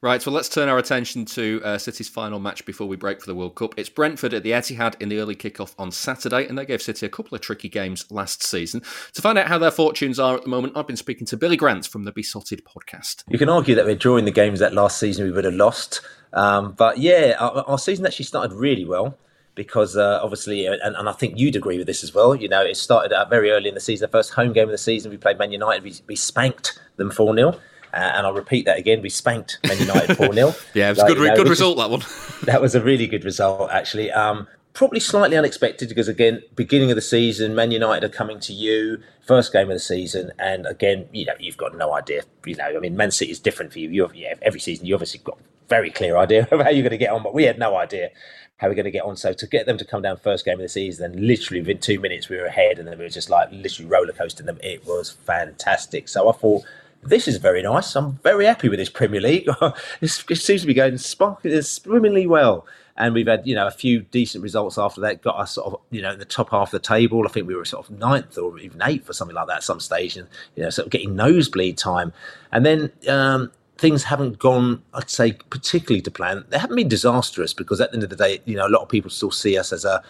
[0.00, 3.26] Right, well, let's turn our attention to uh, City's final match before we break for
[3.26, 3.74] the World Cup.
[3.76, 7.06] It's Brentford at the Etihad in the early kickoff on Saturday, and they gave City
[7.06, 8.82] a couple of tricky games last season.
[9.12, 11.56] To find out how their fortunes are at the moment, I've been speaking to Billy
[11.56, 13.22] Grant from the Beesotted podcast.
[13.28, 16.00] You can argue that we're drawing the games that last season we would have lost,
[16.32, 19.16] um, but yeah, our, our, season actually started really well
[19.54, 22.34] because uh, obviously, and, and, I think you'd agree with this as well.
[22.34, 24.06] You know, it started out very early in the season.
[24.06, 25.82] The first home game of the season, we played Man United.
[25.82, 27.48] We, we spanked them 4 0.
[27.48, 29.02] Uh, and I'll repeat that again.
[29.02, 30.54] We spanked Man United 4 0.
[30.74, 32.02] yeah, it was a good, know, good result, that one.
[32.44, 34.10] that was a really good result, actually.
[34.10, 38.54] Um, probably slightly unexpected because, again, beginning of the season, Man United are coming to
[38.54, 40.32] you, first game of the season.
[40.38, 42.22] And again, you know, you've got no idea.
[42.46, 43.90] You know, I mean, Man City is different for you.
[43.90, 45.38] you yeah, every season, you obviously got
[45.72, 48.10] very clear idea of how you're going to get on, but we had no idea
[48.58, 49.16] how we're going to get on.
[49.16, 51.78] So to get them to come down first game of the season, and literally within
[51.78, 54.58] two minutes we were ahead, and then we were just like literally roller coasting them.
[54.62, 56.08] It was fantastic.
[56.08, 56.64] So I thought
[57.02, 57.96] this is very nice.
[57.96, 59.48] I'm very happy with this Premier League.
[60.02, 62.66] it seems to be going swimmingly well.
[62.94, 65.22] And we've had, you know, a few decent results after that.
[65.22, 67.24] Got us sort of, you know, in the top half of the table.
[67.26, 69.62] I think we were sort of ninth or even eighth or something like that at
[69.62, 72.12] some stage, and you know, sort of getting nosebleed time.
[72.52, 73.50] And then um,
[73.82, 76.44] things haven't gone, I'd say, particularly to plan.
[76.50, 78.82] They haven't been disastrous because at the end of the day, you know, a lot
[78.82, 80.00] of people still see us as a,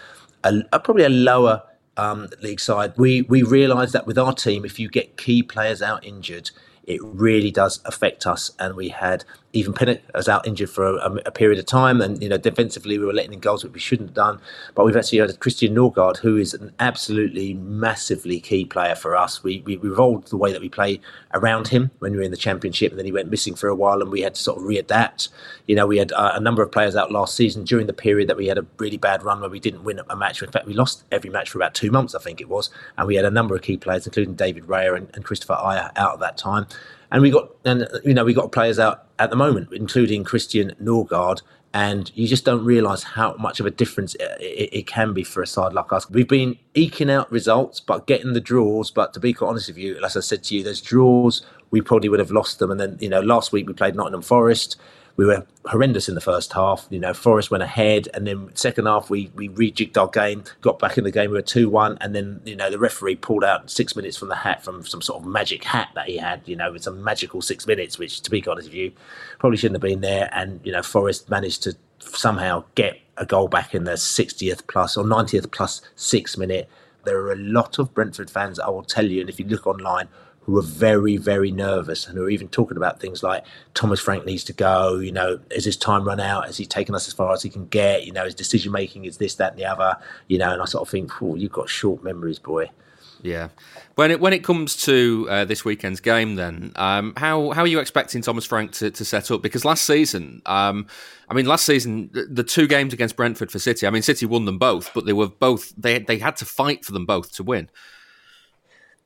[0.44, 1.62] a, a probably a lower
[1.96, 2.92] um, league side.
[2.98, 6.50] We we realise that with our team, if you get key players out injured,
[6.84, 8.50] it really does affect us.
[8.58, 12.22] And we had even Pinnock was out injured for a, a, period of time, and
[12.22, 14.40] you know defensively we were letting in goals which we shouldn't have done.
[14.74, 19.42] But we've actually had Christian Nørgaard, who is an absolutely massively key player for us.
[19.42, 21.00] We we revolved the way that we play
[21.34, 23.74] around him when we were in the championship, and then he went missing for a
[23.74, 25.28] while, and we had to sort of readapt.
[25.66, 28.28] You know, we had uh, a number of players out last season during the period
[28.28, 30.42] that we had a really bad run where we didn't win a match.
[30.42, 33.06] In fact, we lost every match for about two months, I think it was, and
[33.06, 36.14] we had a number of key players, including David Raya and, and Kristoffer Ajer, out
[36.14, 36.66] at that time
[37.12, 40.74] and we got and you know we got players out at the moment, including Christian
[40.82, 41.42] Nørgaard.
[41.74, 45.22] and you just don't realise how much of a difference it, it, it, can be
[45.22, 46.10] for a side like us.
[46.10, 48.90] We've been eking out results, but getting the draws.
[48.90, 51.80] But to be quite honest with you, as I said to you, those draws we
[51.80, 52.70] probably would have lost them.
[52.70, 54.76] And then you know last week we played Nottingham Forest
[55.16, 56.86] we were horrendous in the first half.
[56.90, 60.78] You know, Forest went ahead, and then second half we we rejigged our game, got
[60.78, 61.30] back in the game.
[61.30, 64.28] We were two one, and then you know the referee pulled out six minutes from
[64.28, 66.42] the hat from some sort of magic hat that he had.
[66.46, 68.92] You know, with some magical six minutes, which to be honest with you,
[69.38, 70.30] probably shouldn't have been there.
[70.32, 74.96] And you know, Forest managed to somehow get a goal back in the 60th plus
[74.96, 76.68] or 90th plus six minute.
[77.04, 79.66] There are a lot of Brentford fans, I will tell you, and if you look
[79.66, 80.08] online,
[80.42, 84.26] who are very, very nervous and who are even talking about things like Thomas Frank
[84.26, 84.98] needs to go.
[84.98, 86.46] You know, has his time run out?
[86.46, 88.04] Has he taken us as far as he can get?
[88.04, 89.96] You know, his decision making is this, that, and the other.
[90.28, 92.70] You know, and I sort of think, oh, you've got short memories, boy.
[93.22, 93.48] Yeah.
[93.94, 97.68] When it when it comes to uh, this weekend's game, then um, how how are
[97.68, 99.42] you expecting Thomas Frank to, to set up?
[99.42, 100.88] Because last season, um,
[101.28, 104.26] I mean, last season the, the, two games against Brentford for City, I mean, City
[104.26, 107.32] won them both, but they were both they they had to fight for them both
[107.34, 107.70] to win.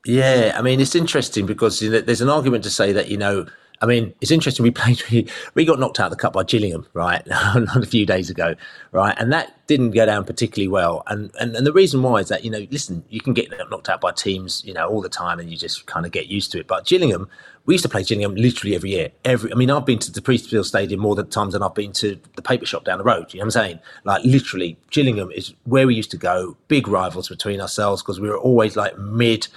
[0.07, 3.45] Yeah, I mean, it's interesting because there's an argument to say that you know,
[3.81, 4.63] I mean, it's interesting.
[4.63, 8.05] We played, we, we got knocked out of the cup by Gillingham, right, a few
[8.05, 8.55] days ago,
[8.93, 11.03] right, and that didn't go down particularly well.
[11.07, 13.89] And, and and the reason why is that you know, listen, you can get knocked
[13.89, 16.53] out by teams, you know, all the time, and you just kind of get used
[16.53, 16.67] to it.
[16.67, 17.27] But Gillingham,
[17.65, 19.11] we used to play Gillingham literally every year.
[19.25, 21.91] Every, I mean, I've been to the Priestfield Stadium more than times than I've been
[21.93, 23.33] to the paper shop down the road.
[23.33, 23.79] You know what I'm saying?
[24.05, 26.55] Like literally, Gillingham is where we used to go.
[26.69, 29.49] Big rivals between ourselves because we were always like mid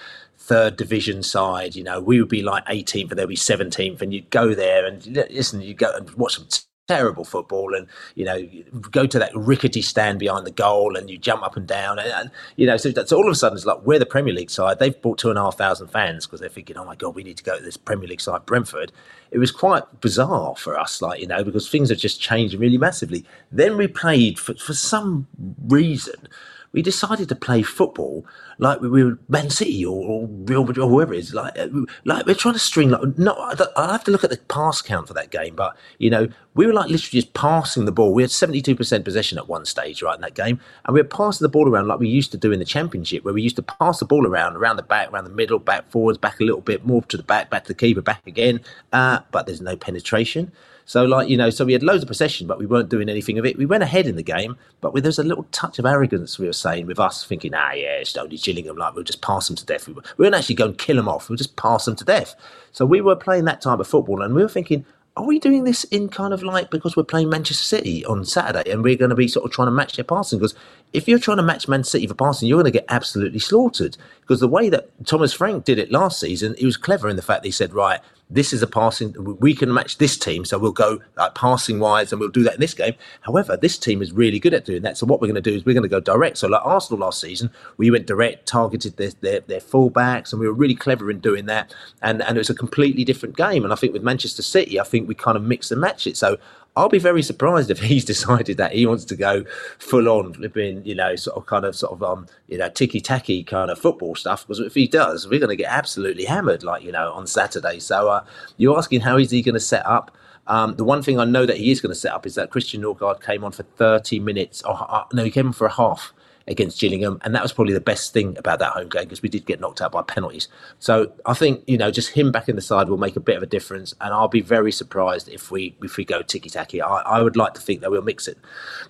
[0.51, 4.13] third division side, you know, we would be like 18th and they'd be 17th, and
[4.13, 6.49] you'd go there and listen, you go and watch some
[6.89, 7.87] terrible football, and
[8.17, 8.49] you know,
[8.91, 12.11] go to that rickety stand behind the goal, and you jump up and down, and,
[12.11, 14.51] and you know, so, so all of a sudden it's like we're the Premier League
[14.51, 14.81] side.
[14.81, 17.23] They've brought two and a half thousand fans because they're thinking, oh my god, we
[17.23, 18.91] need to go to this Premier League side, Brentford.
[19.31, 22.79] It was quite bizarre for us, like you know, because things have just changed really
[22.79, 23.25] massively.
[23.53, 25.29] Then we played for for some
[25.69, 26.29] reason
[26.73, 28.25] we decided to play football
[28.59, 31.35] like we were Man City or, Real Madrid or whoever it is.
[31.35, 31.69] Like, uh,
[32.05, 32.91] like we're trying to string.
[32.91, 33.35] Like, no,
[33.77, 36.67] I have to look at the pass count for that game, but you know, we
[36.67, 38.13] were like literally just passing the ball.
[38.13, 41.09] We had seventy-two percent possession at one stage, right in that game, and we were
[41.09, 43.57] passing the ball around like we used to do in the Championship, where we used
[43.57, 46.45] to pass the ball around, around the back, around the middle, back forwards, back a
[46.45, 48.61] little bit more to the back, back to the keeper, back again.
[48.93, 50.53] Uh, but there's no penetration.
[50.91, 53.39] So, like, you know, so we had loads of possession, but we weren't doing anything
[53.39, 53.57] of it.
[53.57, 56.49] We went ahead in the game, but with, there's a little touch of arrogance, we
[56.49, 59.55] were saying, with us thinking, ah, yeah, it's only Gillingham, like, we'll just pass them
[59.55, 59.87] to death.
[59.87, 62.05] We, were, we weren't actually going to kill them off, we'll just pass them to
[62.05, 62.35] death.
[62.73, 64.85] So we were playing that type of football, and we were thinking,
[65.17, 68.69] are we doing this in kind of like because we're playing Manchester City on Saturday
[68.69, 70.41] and we're going to be sort of trying to match their passing?
[70.41, 70.57] Because
[70.93, 73.97] if you're trying to match Man City for passing, you're going to get absolutely slaughtered.
[74.23, 77.23] Because the way that Thomas Frank did it last season, he was clever in the
[77.23, 78.01] fact that he said, right,
[78.31, 79.15] this is a passing.
[79.41, 82.55] We can match this team, so we'll go like passing wise, and we'll do that
[82.55, 82.95] in this game.
[83.23, 84.97] However, this team is really good at doing that.
[84.97, 86.39] So what we're going to do is we're going to go direct.
[86.39, 90.47] So like Arsenal last season, we went direct, targeted their their, their fullbacks, and we
[90.47, 91.75] were really clever in doing that.
[92.03, 93.65] And and it was a completely different game.
[93.65, 96.17] And I think with Manchester City, I think we kind of mix and match it.
[96.17, 96.39] So
[96.81, 99.45] I'll be very surprised if he's decided that he wants to go
[99.79, 103.01] full on flipping, you know, sort of kind of sort of um, you know, ticky
[103.01, 104.47] tacky kind of football stuff.
[104.47, 107.79] Because if he does, we're going to get absolutely hammered, like you know, on Saturday.
[107.81, 108.25] So uh,
[108.57, 110.17] you're asking how is he going to set up?
[110.47, 112.51] Um, the one thing I know that he is going to set up is that
[112.51, 114.63] Christian Nørgaard came on for 30 minutes.
[114.65, 116.13] Uh, no, he came on for a half
[116.51, 119.29] against Gillingham, and that was probably the best thing about that home game because we
[119.29, 120.49] did get knocked out by penalties.
[120.79, 123.37] So I think you know just him back in the side will make a bit
[123.37, 126.83] of a difference, and I'll be very surprised if we if we go ticky tacky.
[126.83, 128.37] I, I, would like to think that we'll mix it,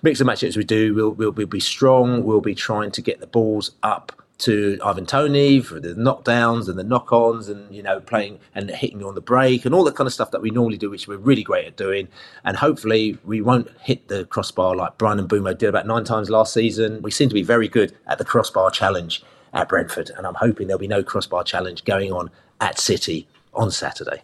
[0.01, 0.93] mix and match as we do.
[0.93, 2.23] We'll, we'll we'll be strong.
[2.23, 6.77] We'll be trying to get the balls up to Ivan Toney for the knockdowns and
[6.77, 10.07] the knock-ons and you know playing and hitting on the break and all that kind
[10.07, 12.07] of stuff that we normally do, which we're really great at doing.
[12.43, 16.53] And hopefully we won't hit the crossbar like Bryan Mbeumo did about nine times last
[16.53, 17.01] season.
[17.01, 19.23] We seem to be very good at the crossbar challenge
[19.53, 22.29] at Brentford, and I'm hoping there'll be no crossbar challenge going on
[22.59, 24.21] at City on Saturday.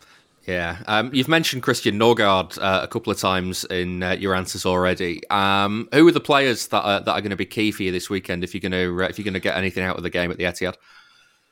[0.48, 4.66] Yeah, um, you've mentioned Christian Nørgaard uh, a couple of times in uh, your answers
[4.66, 5.22] already.
[5.30, 7.92] Um, who are the players that are, that are going to be key for you
[7.92, 10.04] this weekend if you're going to uh, if you're going to get anything out of
[10.04, 10.76] the game at the Etihad?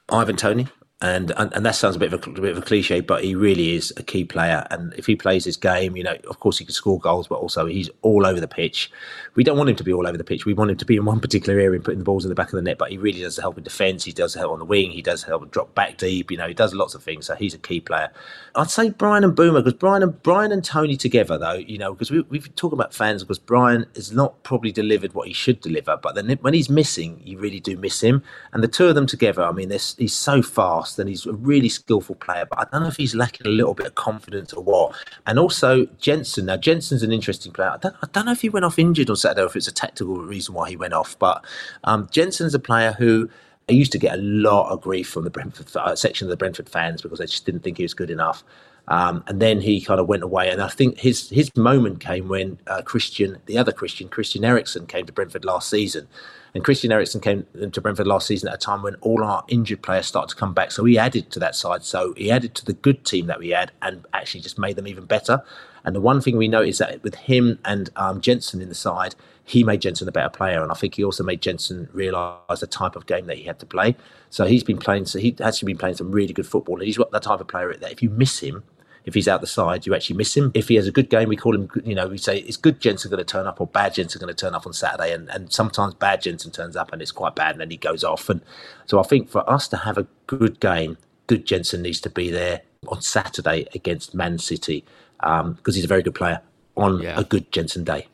[0.10, 0.68] Ivan Toney
[1.02, 3.24] and, and and that sounds a bit of a, a, bit of a cliche, but
[3.24, 4.66] he really is a key player.
[4.72, 7.36] And if he plays his game, you know, of course he can score goals, but
[7.36, 8.90] also he's all over the pitch.
[9.36, 10.46] We don't want him to be all over the pitch.
[10.46, 12.36] We want him to be in one particular area and putting the balls in the
[12.36, 12.78] back of the net.
[12.78, 14.06] But he really does help in defence.
[14.06, 14.92] He does help on the wing.
[14.92, 16.32] He does help drop back deep.
[16.32, 17.26] You know, he does lots of things.
[17.26, 18.10] So he's a key player.
[18.56, 22.10] I'd say Bryan Mbeumo because Brian and Bryan and Toney together though, you know, because
[22.10, 25.98] we, we've about fans because Brian has not probably delivered what he should deliver.
[25.98, 28.24] But then when he's missing, you really do miss him.
[28.54, 31.70] And the two of them together, I mean, he's so fast and he's a really
[31.70, 34.64] skillful player, but I don't know if he's lacking a little bit of confidence or
[34.64, 34.96] what.
[35.26, 36.46] And also Jensen.
[36.46, 37.72] Now Jensen's an interesting player.
[37.72, 39.68] I don't, I don't know if he went off injured on Saturday or if it's
[39.68, 41.18] a tactical reason why he went off.
[41.18, 41.44] But
[41.84, 43.30] um, Jensen's a player who
[43.70, 46.38] I used to get a lot of grief from the Brentford uh, section of the
[46.38, 48.44] Brentford fans because they just didn't think he was good enough.
[48.88, 50.50] Um, and then he kind of went away.
[50.50, 54.86] And I think his his moment came when uh, Christian, the other Christian, Christian Eriksen,
[54.86, 56.08] came to Brentford last season.
[56.56, 59.82] And Christian Eriksen came to Brentford last season at a time when all our injured
[59.82, 60.72] players started to come back.
[60.72, 61.84] So he added to that side.
[61.84, 64.88] So he added to the good team that we had and actually just made them
[64.88, 65.44] even better.
[65.84, 69.16] And the one thing we noticed that with him and um, Jensen in the side,
[69.44, 70.64] he made Jensen a better player.
[70.64, 73.60] And I think he also made Jensen realise the type of game that he had
[73.60, 73.98] to play.
[74.30, 76.78] So he's been playing, so he actually been playing some really good football.
[76.78, 78.64] And he's that type of player that if you miss him,
[79.06, 80.52] if he's out the side, you actually miss him.
[80.54, 82.80] If he has a good game, we call him, you know, we say it's good
[82.80, 85.14] Jensen going to turn up or bad Jensen going to turn up on Saturday.
[85.14, 88.04] And, and sometimes bad Jensen turns up and it's quite bad and then he goes
[88.04, 88.30] off.
[88.30, 88.42] And
[88.88, 90.98] so I think for us to have a good game,
[91.28, 94.84] good Jensen needs to be there on Saturday against Man City
[95.20, 96.42] because um, he's a very good player
[96.76, 97.20] on yeah.
[97.20, 98.08] a good Jensen day.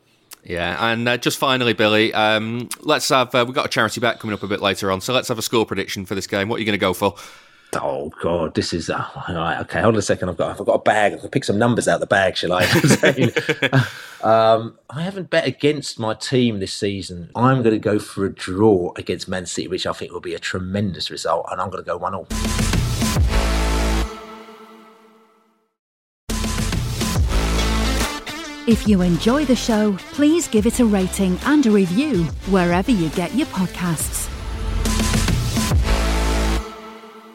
[0.44, 4.20] Yeah, and uh, just finally, Billy, um, let's have uh, we've got a charity bet
[4.20, 6.50] coming up a bit later on, so let's have a score prediction for this game.
[6.50, 7.14] What are you going to go for?
[7.74, 9.80] Oh God, this is uh, right, okay.
[9.80, 10.28] Hold on a second.
[10.28, 11.13] I've got I've got a bag.
[11.13, 12.36] I can pick some numbers out of the bag.
[12.36, 12.63] Shall I?
[14.22, 17.32] um, I haven't bet against my team this season.
[17.34, 20.36] I'm going to go for a draw against Man City, which I think will be
[20.36, 22.28] a tremendous result, and I'm going to go one all.
[28.67, 33.09] If you enjoy the show, please give it a rating and a review wherever you
[33.09, 34.31] get your podcasts.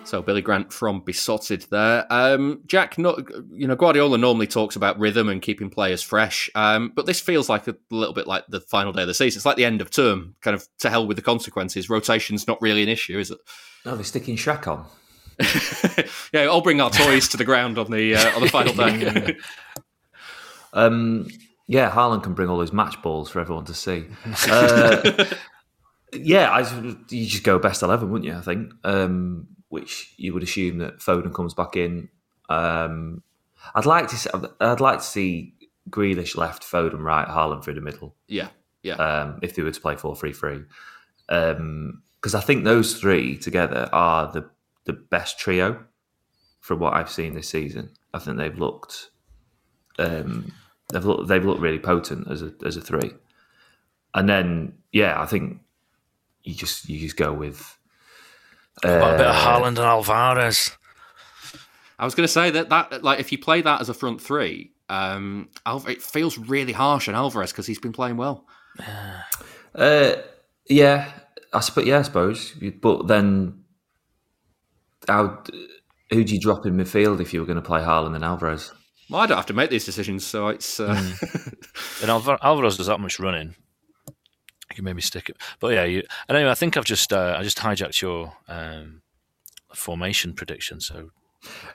[0.08, 2.06] So Billy Grant from Beesotted there.
[2.10, 3.20] Um, Jack, not,
[3.52, 7.48] you know, Guardiola normally talks about rhythm and keeping players fresh, um, but this feels
[7.48, 9.38] like a little bit like the final day of the season.
[9.38, 11.90] It's like the end of term, kind of to hell with the consequences.
[11.90, 13.38] Rotation's not really an issue, is it?
[13.84, 14.86] No, they're sticking Shaq on.
[16.32, 19.36] yeah, I'll bring our toys to the ground on the uh, on the final day.
[20.72, 21.28] um,
[21.66, 24.06] yeah, Haaland can bring all those match balls for everyone to see.
[24.48, 25.24] Uh,
[26.12, 26.60] yeah, I,
[27.10, 28.36] you just go best eleven, wouldn't you?
[28.36, 32.08] I think, um, which you would assume that Foden comes back in.
[32.48, 33.22] Um,
[33.74, 34.16] I'd like to.
[34.16, 35.54] See, I'd like to see
[35.90, 38.14] Grealish left, Foden right, Haaland through the middle.
[38.28, 38.48] Yeah,
[38.82, 38.94] yeah.
[38.94, 40.62] Um, if they were to play four three three,
[41.28, 44.48] because I think those three together are the
[44.84, 45.84] the best trio
[46.60, 47.90] from what I've seen this season.
[48.14, 49.10] I think they've looked.
[49.98, 50.52] Um,
[50.92, 51.28] they've looked.
[51.28, 53.12] They've looked really potent as a as a three,
[54.14, 55.60] and then yeah, I think
[56.44, 57.76] you just you just go with
[58.82, 60.76] about a bit of uh, Haaland and Alvarez.
[61.98, 64.20] I was going to say that that like if you play that as a front
[64.20, 68.46] three, um, Alv- it feels really harsh on Alvarez because he's been playing well.
[69.74, 70.12] Uh,
[70.68, 71.10] yeah,
[71.52, 71.86] I suppose.
[71.86, 72.52] Yeah, I suppose.
[72.82, 73.64] But then,
[75.08, 75.42] how
[76.10, 78.72] who do you drop in midfield if you were going to play Haaland and Alvarez?
[79.08, 80.80] Well, I don't have to make these decisions, so it's.
[80.80, 81.12] Uh,
[82.02, 83.54] And Alvarez does that much running.
[84.76, 85.84] You can maybe stick it, but yeah.
[85.84, 89.00] You, and anyway, I think I've just uh, I just hijacked your um,
[89.74, 90.80] formation prediction.
[90.80, 91.12] So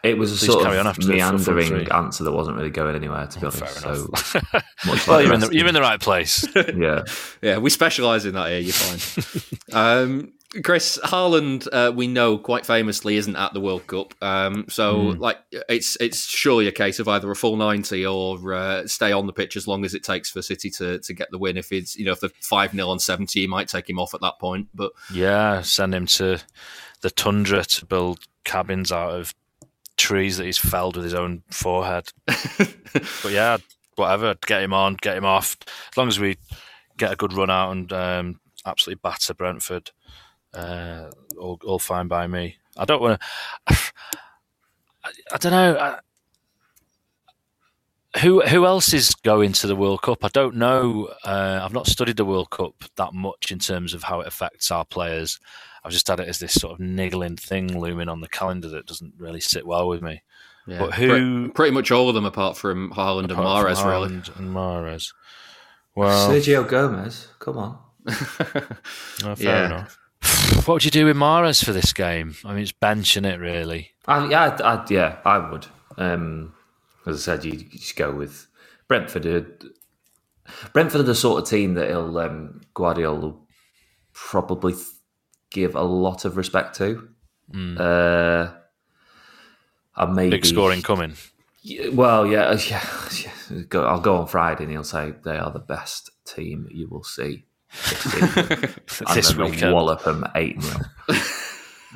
[0.04, 1.88] It was a Please sort carry of on after the front meandering three.
[1.92, 3.60] answer that wasn't really going anywhere, to be honest.
[3.60, 4.44] fair so, enough.
[4.86, 6.46] much well, you're in, the, you're in the right place.
[6.76, 7.04] yeah.
[7.42, 8.60] yeah, we specialise in that here.
[8.60, 9.42] You're fine.
[9.74, 10.34] um,
[10.66, 15.20] Chris Haaland, uh, we know quite famously isn't at the World Cup, um, so Mm.
[15.20, 15.38] like
[15.70, 19.34] it's it's surely a case of either a full ninety or uh, stay on the
[19.34, 21.56] pitch as long as it takes for City to, to get the win.
[21.56, 24.14] If it's you know if they're five 0 on seventy, you might take him off
[24.14, 24.68] at that point.
[24.74, 26.40] But Yeah, send him to
[27.02, 29.34] the tundra to build cabins out of
[29.98, 32.10] trees that he's felled with his own forehead.
[32.26, 33.58] but yeah,
[33.96, 35.56] whatever, get him on, get him off.
[35.92, 36.38] As long as we
[36.98, 39.92] get a good run out and um, absolutely batter Brentford,
[40.54, 42.58] uh, all, all fine by me.
[42.78, 43.20] I don't want
[43.68, 43.76] to.
[45.04, 45.78] I, I don't know.
[45.78, 46.00] I,
[48.20, 50.26] who who else is going to the World Cup?
[50.26, 51.10] I don't know.
[51.24, 54.70] Uh, I've not studied the World Cup that much in terms of how it affects
[54.70, 55.40] our players.
[55.84, 58.86] I've just had it as this sort of niggling thing looming on the calendar that
[58.86, 60.22] doesn't really sit well with me.
[60.68, 63.90] yeah, but who pretty, much all of them apart from Haaland and apart Mahrez, from
[63.90, 64.14] really.
[64.14, 65.14] And Mahrez.
[65.96, 67.78] Well, Sergio Gomez, come on.
[68.14, 68.78] fair
[69.38, 69.66] Yeah.
[69.68, 69.98] enough.
[70.66, 72.36] What would you do with Mahrez for this game?
[72.46, 73.92] I mean, it's benching it really.
[74.08, 75.66] I, yeah, I'd, I'd, yeah, I would.
[75.98, 76.54] Um,
[77.06, 78.48] as I said, you, you just go with
[78.88, 79.26] Brentford.
[79.26, 79.46] Are,
[80.74, 83.48] Brentford are the sort of team that he'll um, Guardiola will
[84.14, 84.76] probably
[85.50, 87.10] give a lot of respect to.
[87.54, 87.80] Mm.
[87.80, 88.54] Uh,
[89.98, 91.16] and maybe Big scoring coming.
[91.92, 92.86] Well, yeah, uh, yeah,
[93.20, 93.80] yeah.
[93.82, 97.46] I'll go on Friday and he'll say they are the best team you will see.
[97.74, 99.74] And This then weekend.
[99.74, 100.78] wallop them 8 0.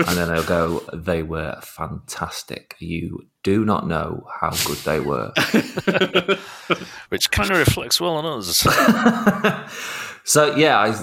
[0.08, 2.76] and then they'll go, they were fantastic.
[2.80, 5.32] You do not know how good they were.
[7.10, 8.58] Which kind of reflects well on us.
[10.24, 10.96] so yeah, I,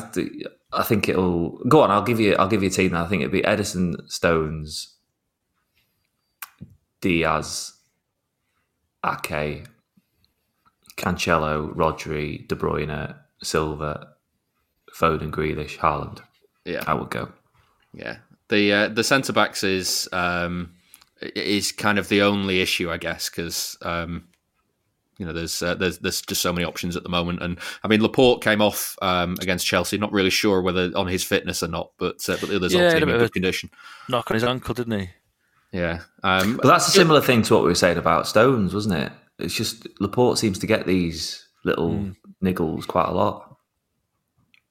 [0.72, 1.90] I think it'll go on.
[1.90, 2.94] I'll give you, I'll give you a team.
[2.94, 4.94] I think it'd be Ederson, Stones,
[7.00, 7.74] Dias,
[9.04, 9.64] Ake,
[10.96, 14.08] Cancelo, Rodri, De Bruyne, Silva,
[14.98, 16.20] Foden, Grealish, Haaland.
[16.64, 17.30] Yeah, I would go.
[17.92, 18.18] Yeah,
[18.48, 20.74] the uh, the centre backs is um,
[21.20, 24.28] is kind of the only issue, I guess, because um,
[25.18, 27.88] you know there's uh, there's there's just so many options at the moment, and I
[27.88, 31.68] mean Laporte came off um, against Chelsea, not really sure whether on his fitness or
[31.68, 33.70] not, but uh, but the others Yeah, all had a seem in good condition.
[34.08, 35.10] Knock on his ankle, didn't he?
[35.72, 38.94] Yeah, um, But that's a similar thing to what we were saying about Stones, wasn't
[38.94, 39.12] it?
[39.38, 42.10] It's just Laporte seems to get these little
[42.44, 43.51] niggles quite a lot.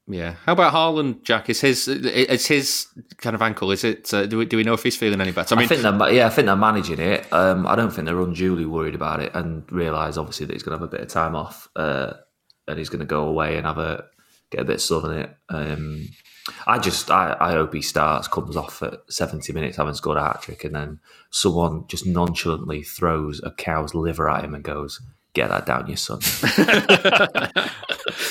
[0.07, 0.35] Yeah.
[0.45, 1.49] How about Haaland, Jack?
[1.49, 2.87] Is his it's his
[3.17, 3.71] kind of ankle?
[3.71, 4.13] Is it?
[4.13, 5.55] Uh, do we do we know if he's feeling any better?
[5.55, 7.31] I, think they're yeah, I think they're managing it.
[7.31, 10.77] Um, I don't think they're unduly worried about it, and realise obviously that he's going
[10.77, 12.13] to have a bit of time off, uh,
[12.67, 14.05] and he's going to go away and have a
[14.49, 15.35] get a bit of sun in it.
[15.49, 16.07] Um,
[16.65, 20.23] I just I, I hope he starts, comes off at seventy minutes, having scored a
[20.23, 20.99] hat trick, and then
[21.29, 24.99] someone just nonchalantly throws a cow's liver at him and goes,
[25.33, 26.19] "Get that down, your son."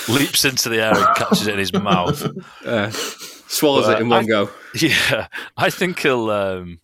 [0.09, 2.23] Leaps into the air and catches it in his mouth.
[2.65, 4.51] Uh, swallows But, it in one I- go.
[4.75, 5.27] Yeah,
[5.57, 6.31] I think he'll.
[6.31, 6.81] Um,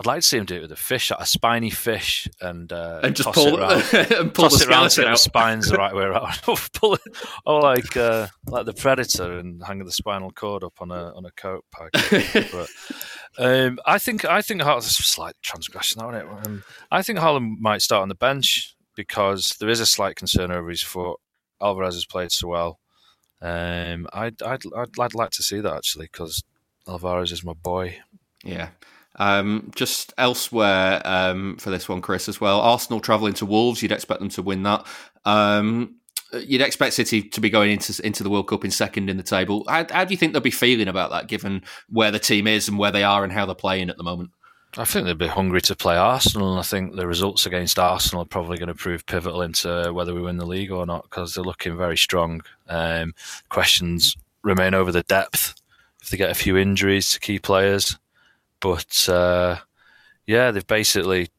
[0.00, 3.00] I'd like to see him do it with a fish, a spiny fish, and uh,
[3.02, 3.82] And just toss pull it around,
[4.18, 6.40] and pull toss the it around skeleton so the spine's the right way around.
[6.72, 7.00] pull it,
[7.44, 11.26] or like uh, like the predator and hang the spinal cord up on a on
[11.26, 11.90] a coat pack.
[12.50, 12.68] but
[13.38, 16.26] um, I think I think Haaland's a slight transgression, isn't it?
[16.46, 20.50] Um, I think Haaland might start on the bench because there is a slight concern
[20.50, 21.18] over his foot.
[21.62, 22.80] Alvarez has played so well.
[23.40, 26.42] Um, I'd, I'd I'd I'd like to see that actually because
[26.86, 27.96] Alvarez is my boy.
[28.44, 28.68] Yeah.
[29.16, 32.60] Um, just elsewhere um, for this one, Chris, as well.
[32.60, 33.80] Arsenal travelling to Wolves.
[33.80, 34.86] You'd expect them to win that.
[35.24, 35.96] Um,
[36.32, 39.22] you'd expect City to be going into into the World Cup in second in the
[39.22, 39.64] table.
[39.66, 42.68] How, how do you think they'll be feeling about that, given where the team is
[42.68, 44.30] and where they are and how they're playing at the moment?
[44.78, 48.22] I think they'd be hungry to play Arsenal, and I think the results against Arsenal
[48.22, 51.34] are probably going to prove pivotal into whether we win the league or not because
[51.34, 52.42] they're looking very strong.
[52.68, 53.14] Um,
[53.48, 55.60] questions remain over the depth
[56.00, 57.98] if they get a few injuries to key players,
[58.60, 59.56] but uh,
[60.26, 61.30] yeah, they've basically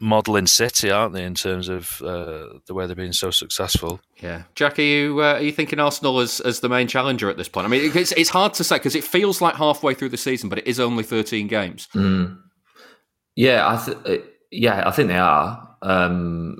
[0.00, 4.00] modelling City, aren't they, in terms of uh, the way they've been so successful?
[4.22, 7.36] Yeah, Jack, are you uh, are you thinking Arsenal as, as the main challenger at
[7.36, 7.66] this point?
[7.66, 10.48] I mean, it's it's hard to say because it feels like halfway through the season,
[10.48, 11.88] but it is only thirteen games.
[11.94, 12.38] Mm.
[13.34, 15.76] Yeah, I th- yeah, I think they are.
[15.82, 16.56] Um,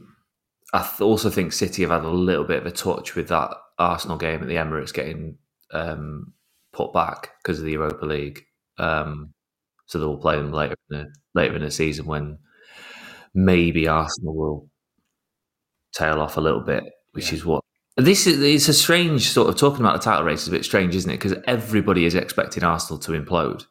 [0.72, 3.50] I th- also think City have had a little bit of a touch with that
[3.78, 5.38] Arsenal game at the Emirates getting
[5.72, 6.32] um,
[6.72, 8.44] put back because of the Europa League.
[8.78, 9.32] Um,
[9.86, 12.38] so they'll play them later in the later in the season when
[13.36, 14.68] maybe Arsenal will
[15.92, 17.36] tail off a little bit, which yeah.
[17.36, 17.62] is what
[17.96, 18.40] this is.
[18.42, 21.10] It's a strange sort of talking about the title race is a bit strange, isn't
[21.10, 21.20] it?
[21.20, 23.64] Because everybody is expecting Arsenal to implode,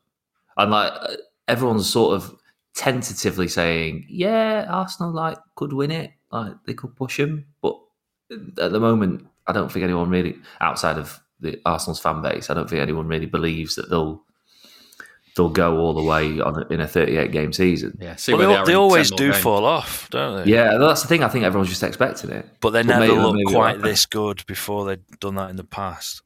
[0.58, 1.16] and like uh,
[1.48, 2.36] everyone's sort of
[2.76, 7.78] tentatively saying, "Yeah, Arsenal like could win it, like they could push them," but
[8.32, 12.54] at the moment, I don't think anyone really outside of the Arsenal's fan base, I
[12.54, 14.25] don't think anyone really believes that they'll
[15.36, 17.98] they'll go all the way on a, in a 38 game season.
[18.02, 19.44] Yeah, well, they, they, they always do games.
[19.44, 20.52] fall off, don't they?
[20.52, 21.24] Yeah, that's the thing.
[21.24, 24.46] I think everyone's just expecting it, but they never maybe, look maybe quite this good
[24.48, 26.22] before they've done that in the past.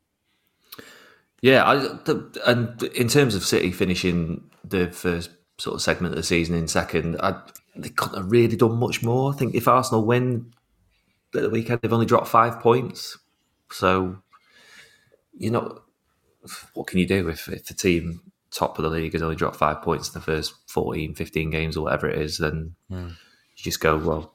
[1.41, 6.17] Yeah, I, the, and in terms of City finishing the first sort of segment of
[6.17, 7.41] the season in second, I,
[7.75, 9.33] they couldn't have really done much more.
[9.33, 10.53] I think if Arsenal win
[11.33, 13.17] at the weekend, they've only dropped five points.
[13.71, 14.21] So,
[15.37, 15.81] you know,
[16.73, 19.55] what can you do if, if the team top of the league has only dropped
[19.55, 23.09] five points in the first 14, 15 games or whatever it is, then mm.
[23.09, 24.33] you just go, well,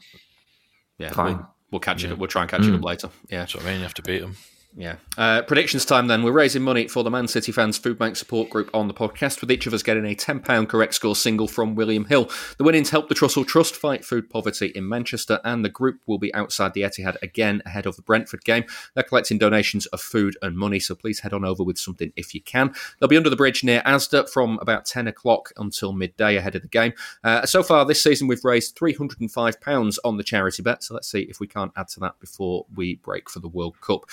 [0.98, 1.36] yeah, fine.
[1.36, 2.10] We'll, we'll catch yeah.
[2.10, 2.18] it.
[2.18, 2.68] We'll try and catch mm.
[2.68, 2.86] it up hmm.
[2.86, 3.10] later.
[3.28, 3.76] Yeah, that's what I mean.
[3.78, 4.36] You have to beat them.
[4.76, 4.96] Yeah.
[5.16, 6.24] Uh, predictions time then.
[6.24, 9.40] We're raising money for the Man City Fans Food Bank support group on the podcast,
[9.40, 12.28] with each of us getting a £10 correct score single from William Hill.
[12.58, 16.18] The winnings help the Trussell Trust fight food poverty in Manchester, and the group will
[16.18, 18.64] be outside the Etihad again ahead of the Brentford game.
[18.94, 22.34] They're collecting donations of food and money, so please head on over with something if
[22.34, 22.74] you can.
[22.98, 26.62] They'll be under the bridge near Asda from about 10 o'clock until midday ahead of
[26.62, 26.94] the game.
[27.22, 31.20] Uh, so far this season, we've raised £305 on the charity bet, so let's see
[31.20, 34.06] if we can't add to that before we break for the World Cup.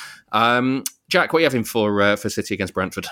[0.57, 3.07] Um, Jack, what are you having for uh, for City against Brentford?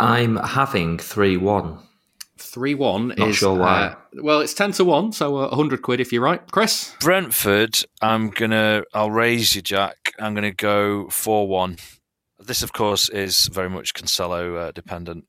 [0.00, 1.78] I'm having three one.
[2.38, 3.82] Three one Not is sure why.
[3.82, 6.94] Uh, well, it's ten to one, so uh, hundred quid if you're right, Chris.
[7.00, 8.84] Brentford, I'm gonna.
[8.94, 10.12] I'll raise you, Jack.
[10.18, 11.76] I'm gonna go four one.
[12.38, 15.24] This, of course, is very much Cancelo uh, dependent.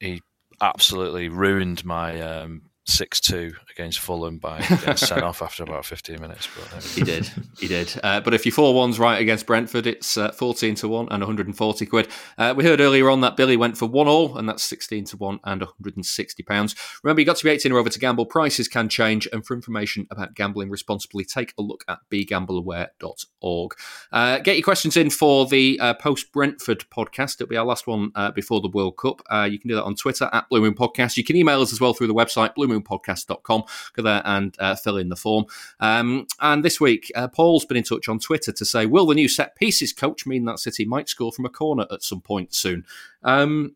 [0.00, 0.22] He
[0.60, 6.20] absolutely ruined my um, six two against Fulham by getting sent off after about fifteen
[6.20, 6.48] minutes.
[6.72, 7.92] But he did, he did.
[8.02, 11.20] Uh, but if your four ones right against Brentford, it's uh, fourteen to one and
[11.20, 12.08] one hundred and forty quid.
[12.36, 15.16] Uh, we heard earlier on that Billy went for one all, and that's sixteen to
[15.16, 16.74] one and one hundred and sixty pounds.
[17.02, 18.26] Remember, you got to be eighteen or over to gamble.
[18.26, 23.74] Prices can change, and for information about gambling responsibly, take a look at begambleaware.org.
[24.12, 27.34] Uh, get your questions in for the uh, post Brentford podcast.
[27.34, 29.22] It'll be our last one uh, before the World Cup.
[29.50, 31.16] you can do that on Twitter at Blue Moon Podcast.
[31.16, 33.64] You can email us as well through the website Blue Moon moonpodcast.com.
[33.94, 35.46] Go there and uh, fill in the form.
[35.80, 39.14] Um, and this week, uh, Paul's been in touch on Twitter to say, will the
[39.14, 42.54] new set pieces coach mean that City might score from a corner at some point
[42.54, 42.84] soon?
[43.22, 43.74] Um,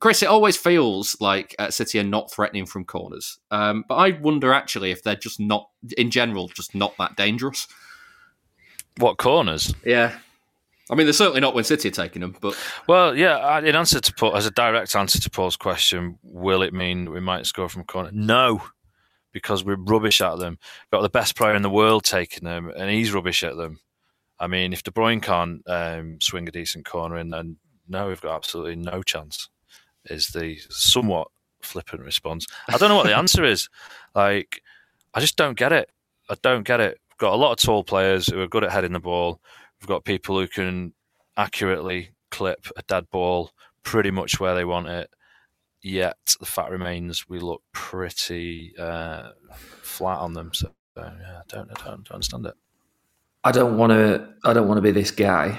[0.00, 3.38] Chris, it always feels like uh, City are not threatening from corners.
[3.52, 7.68] Um, but I wonder actually if they're just not, in general, just not that dangerous.
[8.96, 9.72] What corners?
[9.86, 10.18] Yeah.
[10.90, 12.58] I mean, they're certainly not when City are taking them, but
[12.88, 13.60] well, yeah.
[13.60, 17.20] In answer to Paul, as a direct answer to Paul's question, will it mean we
[17.20, 18.10] might score from a corner?
[18.12, 18.60] No,
[19.32, 20.58] because we're rubbish at them.
[20.60, 23.80] We've got the best player in the world taking them, and he's rubbish at them.
[24.38, 27.56] I mean, if De Bruyne can't um, swing a decent corner in, then
[27.88, 29.48] no, we've got absolutely no chance.
[30.06, 31.28] Is the somewhat
[31.62, 32.46] flippant response?
[32.68, 33.68] I don't know what the answer is.
[34.14, 34.60] Like,
[35.14, 35.88] I just don't get it.
[36.28, 37.00] I don't get it.
[37.08, 39.40] We've got a lot of tall players who are good at heading the ball.
[39.80, 40.92] We've got people who can
[41.38, 43.52] accurately clip a dead ball
[43.84, 45.08] pretty much where they want it.
[45.82, 50.54] Yet the fact remains we look pretty uh, flat on them.
[50.54, 52.54] So uh, yeah, I don't, I don't, understand it.
[53.42, 54.28] I don't want to.
[54.44, 55.58] I don't want to be this guy.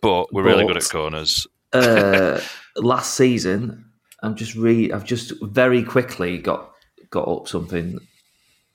[0.00, 1.46] But we're but, really good at corners.
[1.72, 2.40] uh,
[2.76, 3.84] last season,
[4.22, 4.90] I'm just re.
[4.90, 6.72] I've just very quickly got
[7.10, 8.00] got up something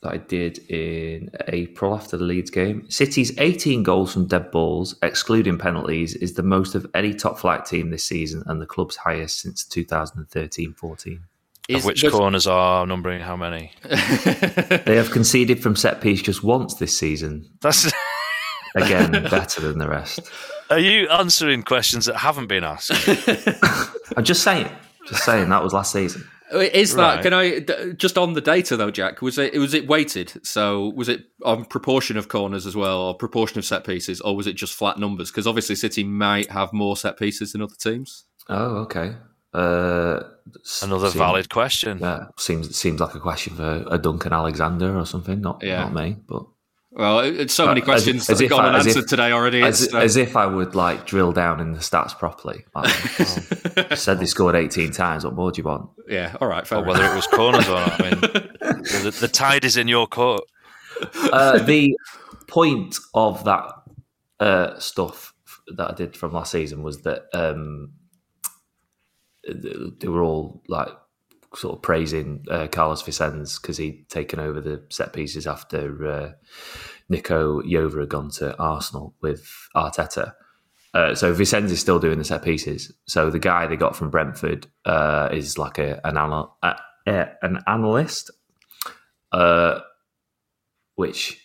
[0.02, 2.90] that I did in April after the Leeds game.
[2.90, 7.66] City's 18 goals from dead balls, excluding penalties, is the most of any top flight
[7.66, 11.24] team this season and the club's highest since 2013 14.
[11.72, 13.72] Of which corners are numbering how many?
[13.84, 17.48] they have conceded from set piece just once this season.
[17.62, 17.92] That's
[18.76, 20.22] again better than the rest.
[20.72, 22.92] Are you answering questions that haven't been asked?
[24.18, 24.70] I'm just saying,
[25.08, 26.28] just saying that was last season.
[26.52, 27.24] Is that Right.
[27.24, 27.60] can I
[27.94, 29.22] just on the data though, Jack?
[29.22, 30.34] Was it was it weighted?
[30.46, 34.36] So was it on proportion of corners as well, or proportion of set pieces, or
[34.36, 35.30] was it just flat numbers?
[35.30, 38.26] Because obviously City might have more set pieces than other teams.
[38.50, 39.16] Oh, okay.
[39.54, 40.22] Uh,
[40.82, 42.00] Another seem- valid question.
[42.00, 45.42] Yeah, seems seems like a question for a Duncan Alexander or something.
[45.42, 45.82] Not Yeah.
[45.84, 46.46] not me, but
[47.00, 49.64] Well, it's so many questions that have gone I- unanswered if- today already.
[49.64, 52.66] As, It's, uh, as if I would like drill down in the stats properly.
[52.76, 55.24] Like, oh, said they scored 18 times.
[55.24, 55.90] What more do you want?
[56.10, 58.02] yeah, all right, fair Or whether it was corners or not.
[58.02, 60.42] I mean, the, the tide is in your court.
[61.32, 61.96] Uh, the
[62.48, 63.72] point of that
[64.42, 65.34] uh, stuff
[65.78, 67.94] that I did from last season was that um,
[69.48, 70.90] they were all like
[71.56, 76.32] sort of praising uh, Carlos Vicens because he'd taken over the set pieces after uh,
[77.10, 80.34] Nico Jover had gone to Arsenal with Arteta.
[80.94, 82.92] Uh, so Vicens is still doing the set pieces.
[83.06, 87.26] So the guy they got from Brentford uh, is like a, an, anal- uh, uh,
[87.42, 88.32] an analyst,
[89.32, 89.80] uh,
[90.96, 91.40] which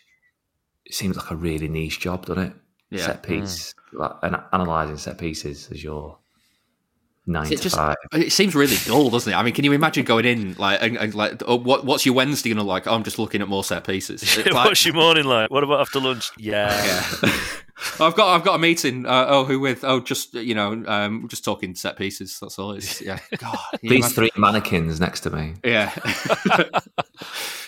[0.90, 2.52] seems like a really niche job, doesn't it?
[2.90, 3.06] Yeah.
[3.06, 6.18] Set piece, like and analysing set pieces as your
[7.26, 7.96] nine It to just five.
[8.12, 9.36] it seems really dull, doesn't it?
[9.36, 12.14] I mean, can you imagine going in like and, and like oh, what what's your
[12.14, 12.86] Wednesday gonna like?
[12.86, 14.36] Oh, I'm just looking at more set pieces.
[14.46, 15.50] Like- What's your morning like?
[15.50, 16.30] What about after lunch?
[16.38, 16.68] Yeah.
[17.22, 17.32] yeah.
[18.00, 19.04] I've got I've got a meeting.
[19.04, 19.82] Uh, oh, who with?
[19.84, 22.38] Oh, just you know, um, we're just talking set pieces.
[22.40, 22.72] That's all.
[22.72, 23.18] It's yeah.
[23.38, 24.10] God, These imagine?
[24.14, 25.54] three mannequins next to me.
[25.64, 25.92] Yeah.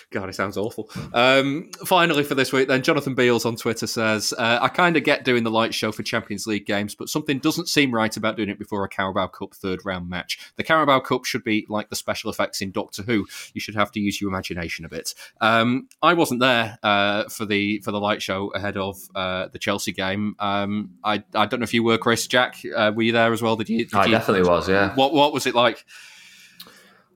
[0.09, 0.89] God, it sounds awful.
[1.13, 5.03] Um, finally, for this week, then, Jonathan Beals on Twitter says, uh, I kind of
[5.03, 8.37] get doing the light show for Champions League games, but something doesn't seem right about
[8.37, 10.39] doing it before a Carabao Cup third round match.
[10.55, 13.27] The Carabao Cup should be like the special effects in Doctor Who.
[13.53, 15.13] You should have to use your imagination a bit.
[15.41, 19.59] Um, I wasn't there uh, for the for the light show ahead of uh, the
[19.59, 20.37] Chelsea game.
[20.39, 22.55] Um, I, I don't know if you were, Chris, Jack.
[22.73, 23.57] Uh, were you there as well?
[23.57, 23.79] Did you?
[23.85, 24.95] Did I you- definitely was, yeah.
[24.95, 25.83] What What was it like?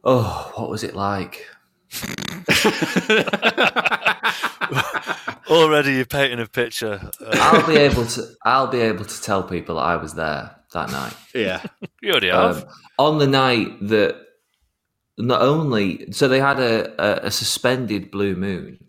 [0.04, 1.46] Oh, what was it like?
[5.50, 7.12] Already you're painting a picture.
[7.20, 8.24] Uh, I'll be able to.
[8.46, 11.14] I'll be able to tell people that I was there that night.
[11.36, 11.62] Yeah.
[12.02, 12.64] you already have.
[12.64, 14.16] Um, on the night that
[15.18, 18.86] not only so they had a, a, a suspended blue moon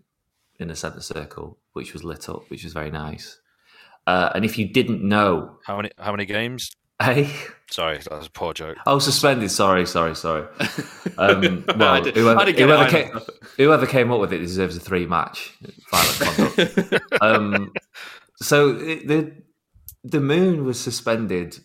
[0.59, 3.39] in the centre circle, which was lit up, which was very nice.
[4.07, 6.71] Uh, and if you didn't know, how many how many games?
[7.01, 7.29] Hey,
[7.69, 8.77] Sorry, that was a poor joke.
[8.85, 9.49] oh, suspended.
[9.49, 10.45] Sorry, sorry, sorry.
[11.17, 13.19] Um, I well, did- whoever, I whoever, came,
[13.57, 15.53] whoever came up with it deserves a three match
[15.91, 17.03] violent conduct.
[17.21, 17.73] um,
[18.35, 19.31] so it, the
[20.03, 21.57] the moon was suspended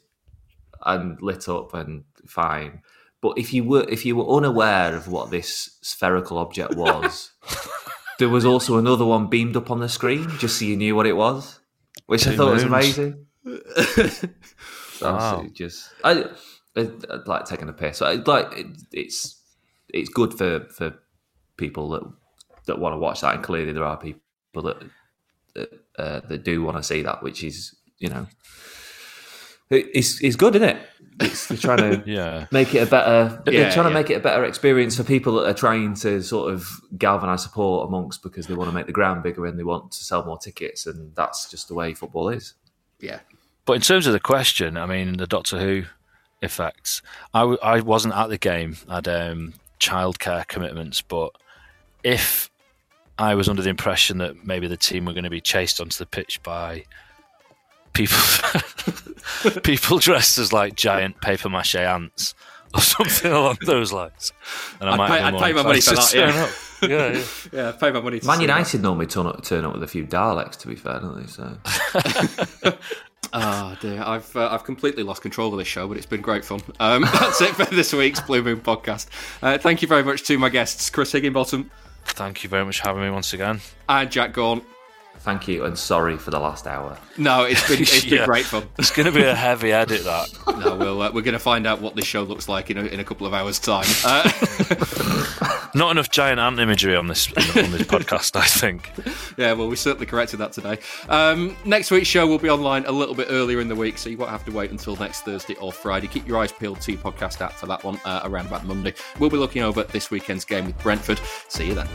[0.86, 2.80] and lit up and fine.
[3.20, 7.32] But if you were if you were unaware of what this spherical object was,
[8.18, 11.06] there was also another one beamed up on the screen, just so you knew what
[11.06, 11.60] it was,
[12.06, 13.26] which I Two thought was amazing.
[15.02, 15.46] Wow.
[15.52, 16.24] Just I,
[16.76, 16.80] I,
[17.10, 18.02] I like taking a piss.
[18.02, 19.40] I, like it, it's
[19.88, 20.94] it's good for for
[21.56, 22.02] people that
[22.66, 24.20] that want to watch that, and clearly there are people
[24.62, 24.82] that
[25.54, 28.26] that, uh, that do want to see that, which is you know
[29.70, 30.86] it, it's it's good, isn't it?
[31.20, 32.46] It's they're trying to Yeah.
[32.52, 33.42] make it a better.
[33.46, 36.22] Yeah, they're trying to make it a better experience for people that are trying to
[36.22, 36.66] sort of
[36.96, 40.04] galvanise support amongst because they want to make the ground bigger and they want to
[40.04, 42.54] sell more tickets, and that's just the way football is.
[43.00, 43.20] Yeah.
[43.68, 45.84] But in terms of the question, I mean, the Doctor Who
[46.40, 47.02] effects,
[47.34, 48.78] I, w- I wasn't at the game.
[48.88, 51.02] I had um, childcare commitments.
[51.02, 51.32] But
[52.02, 52.48] if
[53.18, 55.98] I was under the impression that maybe the team were going to be chased onto
[55.98, 56.86] the pitch by
[57.92, 58.16] people
[59.62, 62.34] people dressed as like giant paper mache ants
[62.74, 64.32] or something along those lines,
[64.80, 66.42] and I I'd might pay- I'd more pay my money for inclined that, yeah.
[66.88, 66.90] up.
[66.90, 67.24] yeah, yeah.
[67.66, 68.52] Yeah, pay my money to Man see that.
[68.54, 71.26] United normally turn up, turn up with a few Daleks, to be fair, don't they?
[71.26, 71.58] So
[73.32, 76.44] Oh dear, I've uh, I've completely lost control of this show, but it's been great
[76.44, 76.60] fun.
[76.80, 79.06] Um, that's it for this week's Blue Moon podcast.
[79.42, 81.70] Uh, thank you very much to my guests, Chris Higginbottom
[82.04, 83.60] Thank you very much for having me once again.
[83.88, 84.62] and Jack Gaughan.
[85.18, 86.96] thank you and sorry for the last hour.
[87.18, 88.24] No, it's been it's been Yeah.
[88.24, 88.66] great fun.
[88.78, 90.04] It's going to be a heavy edit.
[90.04, 92.78] That No, we'll, uh, we're going to find out what this show looks like in
[92.78, 93.84] a, in a couple of hours' time.
[95.74, 98.36] Not enough giant ant imagery on this on this podcast.
[98.36, 98.90] I think.
[99.36, 100.78] yeah, well, we certainly corrected that today.
[101.08, 104.08] Um, next week's show will be online a little bit earlier in the week, so
[104.08, 106.06] you won't have to wait until next Thursday or Friday.
[106.06, 108.94] Keep your eyes peeled to podcast app for that one uh, around about Monday.
[109.18, 111.20] We'll be looking over this weekend's game with Brentford.
[111.48, 111.88] See you then.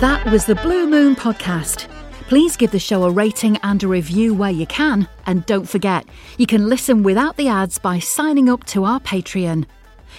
[0.00, 1.86] That was the Blue Moon Podcast.
[2.32, 5.06] Please give the show a rating and a review where you can.
[5.26, 6.06] And don't forget,
[6.38, 9.66] you can listen without the ads by signing up to our Patreon.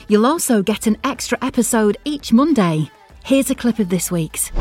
[0.07, 2.91] You'll also get an extra episode each Monday.
[3.25, 4.51] Here's a clip of this week's.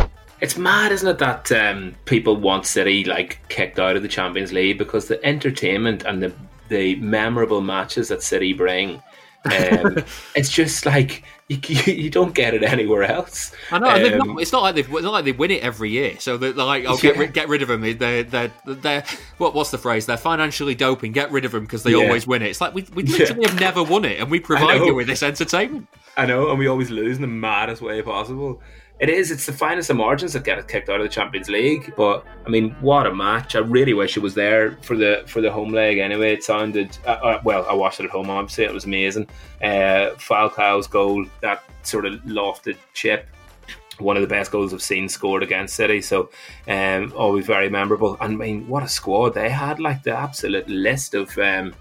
[0.40, 4.54] It's mad, isn't it, that um, people want City like kicked out of the Champions
[4.54, 6.32] League because the entertainment and the
[6.70, 9.02] the memorable matches that City bring.
[9.44, 10.04] Um,
[10.36, 11.58] it's just like you,
[11.92, 13.52] you, don't get it anywhere else.
[13.70, 13.88] I know.
[13.88, 16.18] Um, not, it's not like they it's not like they win it every year.
[16.18, 17.26] So they're, they're like, "Oh, get, yeah.
[17.26, 19.04] get rid of them." They're they're they're
[19.38, 20.06] what what's the phrase?
[20.06, 21.12] They're financially doping.
[21.12, 21.98] Get rid of them because they yeah.
[22.04, 22.50] always win it.
[22.50, 23.50] It's like we we literally yeah.
[23.50, 25.88] have never won it, and we provide you with this entertainment.
[26.16, 28.62] I know, and we always lose in the maddest way possible
[29.02, 29.32] it is.
[29.32, 31.92] It's the finest of margins that get it kicked out of the Champions League.
[31.96, 33.56] But I mean, what a match!
[33.56, 35.98] I really wish it was there for the for the home leg.
[35.98, 37.66] Anyway, it sounded uh, uh, well.
[37.68, 38.30] I watched it at home.
[38.30, 39.26] Obviously, it was amazing.
[39.60, 43.26] Uh, Falcao's goal, that sort of lofted chip,
[43.98, 46.00] one of the best goals I've seen scored against City.
[46.00, 46.30] So,
[46.68, 48.16] um, always very memorable.
[48.20, 49.80] And I mean, what a squad they had!
[49.80, 51.36] Like the absolute list of.
[51.38, 51.74] Um,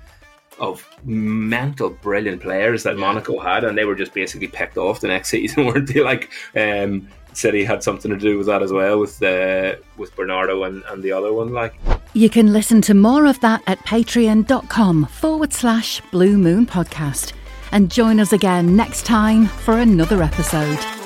[0.62, 3.02] of mental brilliant players that yeah.
[3.02, 6.02] Monaco had, and they were just basically picked off the next season, weren't they?
[6.02, 10.64] Like um, City had something to do with that as well, with uh, with Bernardo
[10.64, 11.52] and, and the other one.
[11.52, 11.74] Like
[12.14, 17.34] you can listen to more of that at patreon.com forward slash Blue Moon Podcast,
[17.72, 21.01] and join us again next time for another episode.